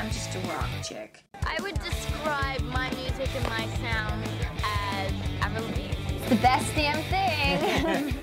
I'm 0.00 0.08
just 0.08 0.34
a 0.34 0.38
rock 0.48 0.70
chick. 0.82 1.22
I 1.44 1.60
would 1.60 1.74
describe 1.74 2.62
my 2.62 2.88
music 2.94 3.28
and 3.36 3.46
my 3.50 3.66
sound 3.82 4.24
as 4.64 5.12
Avril 5.42 5.62
Lavigne. 5.64 6.26
The 6.30 6.36
best 6.36 6.74
damn 6.74 7.02
thing. 7.02 8.14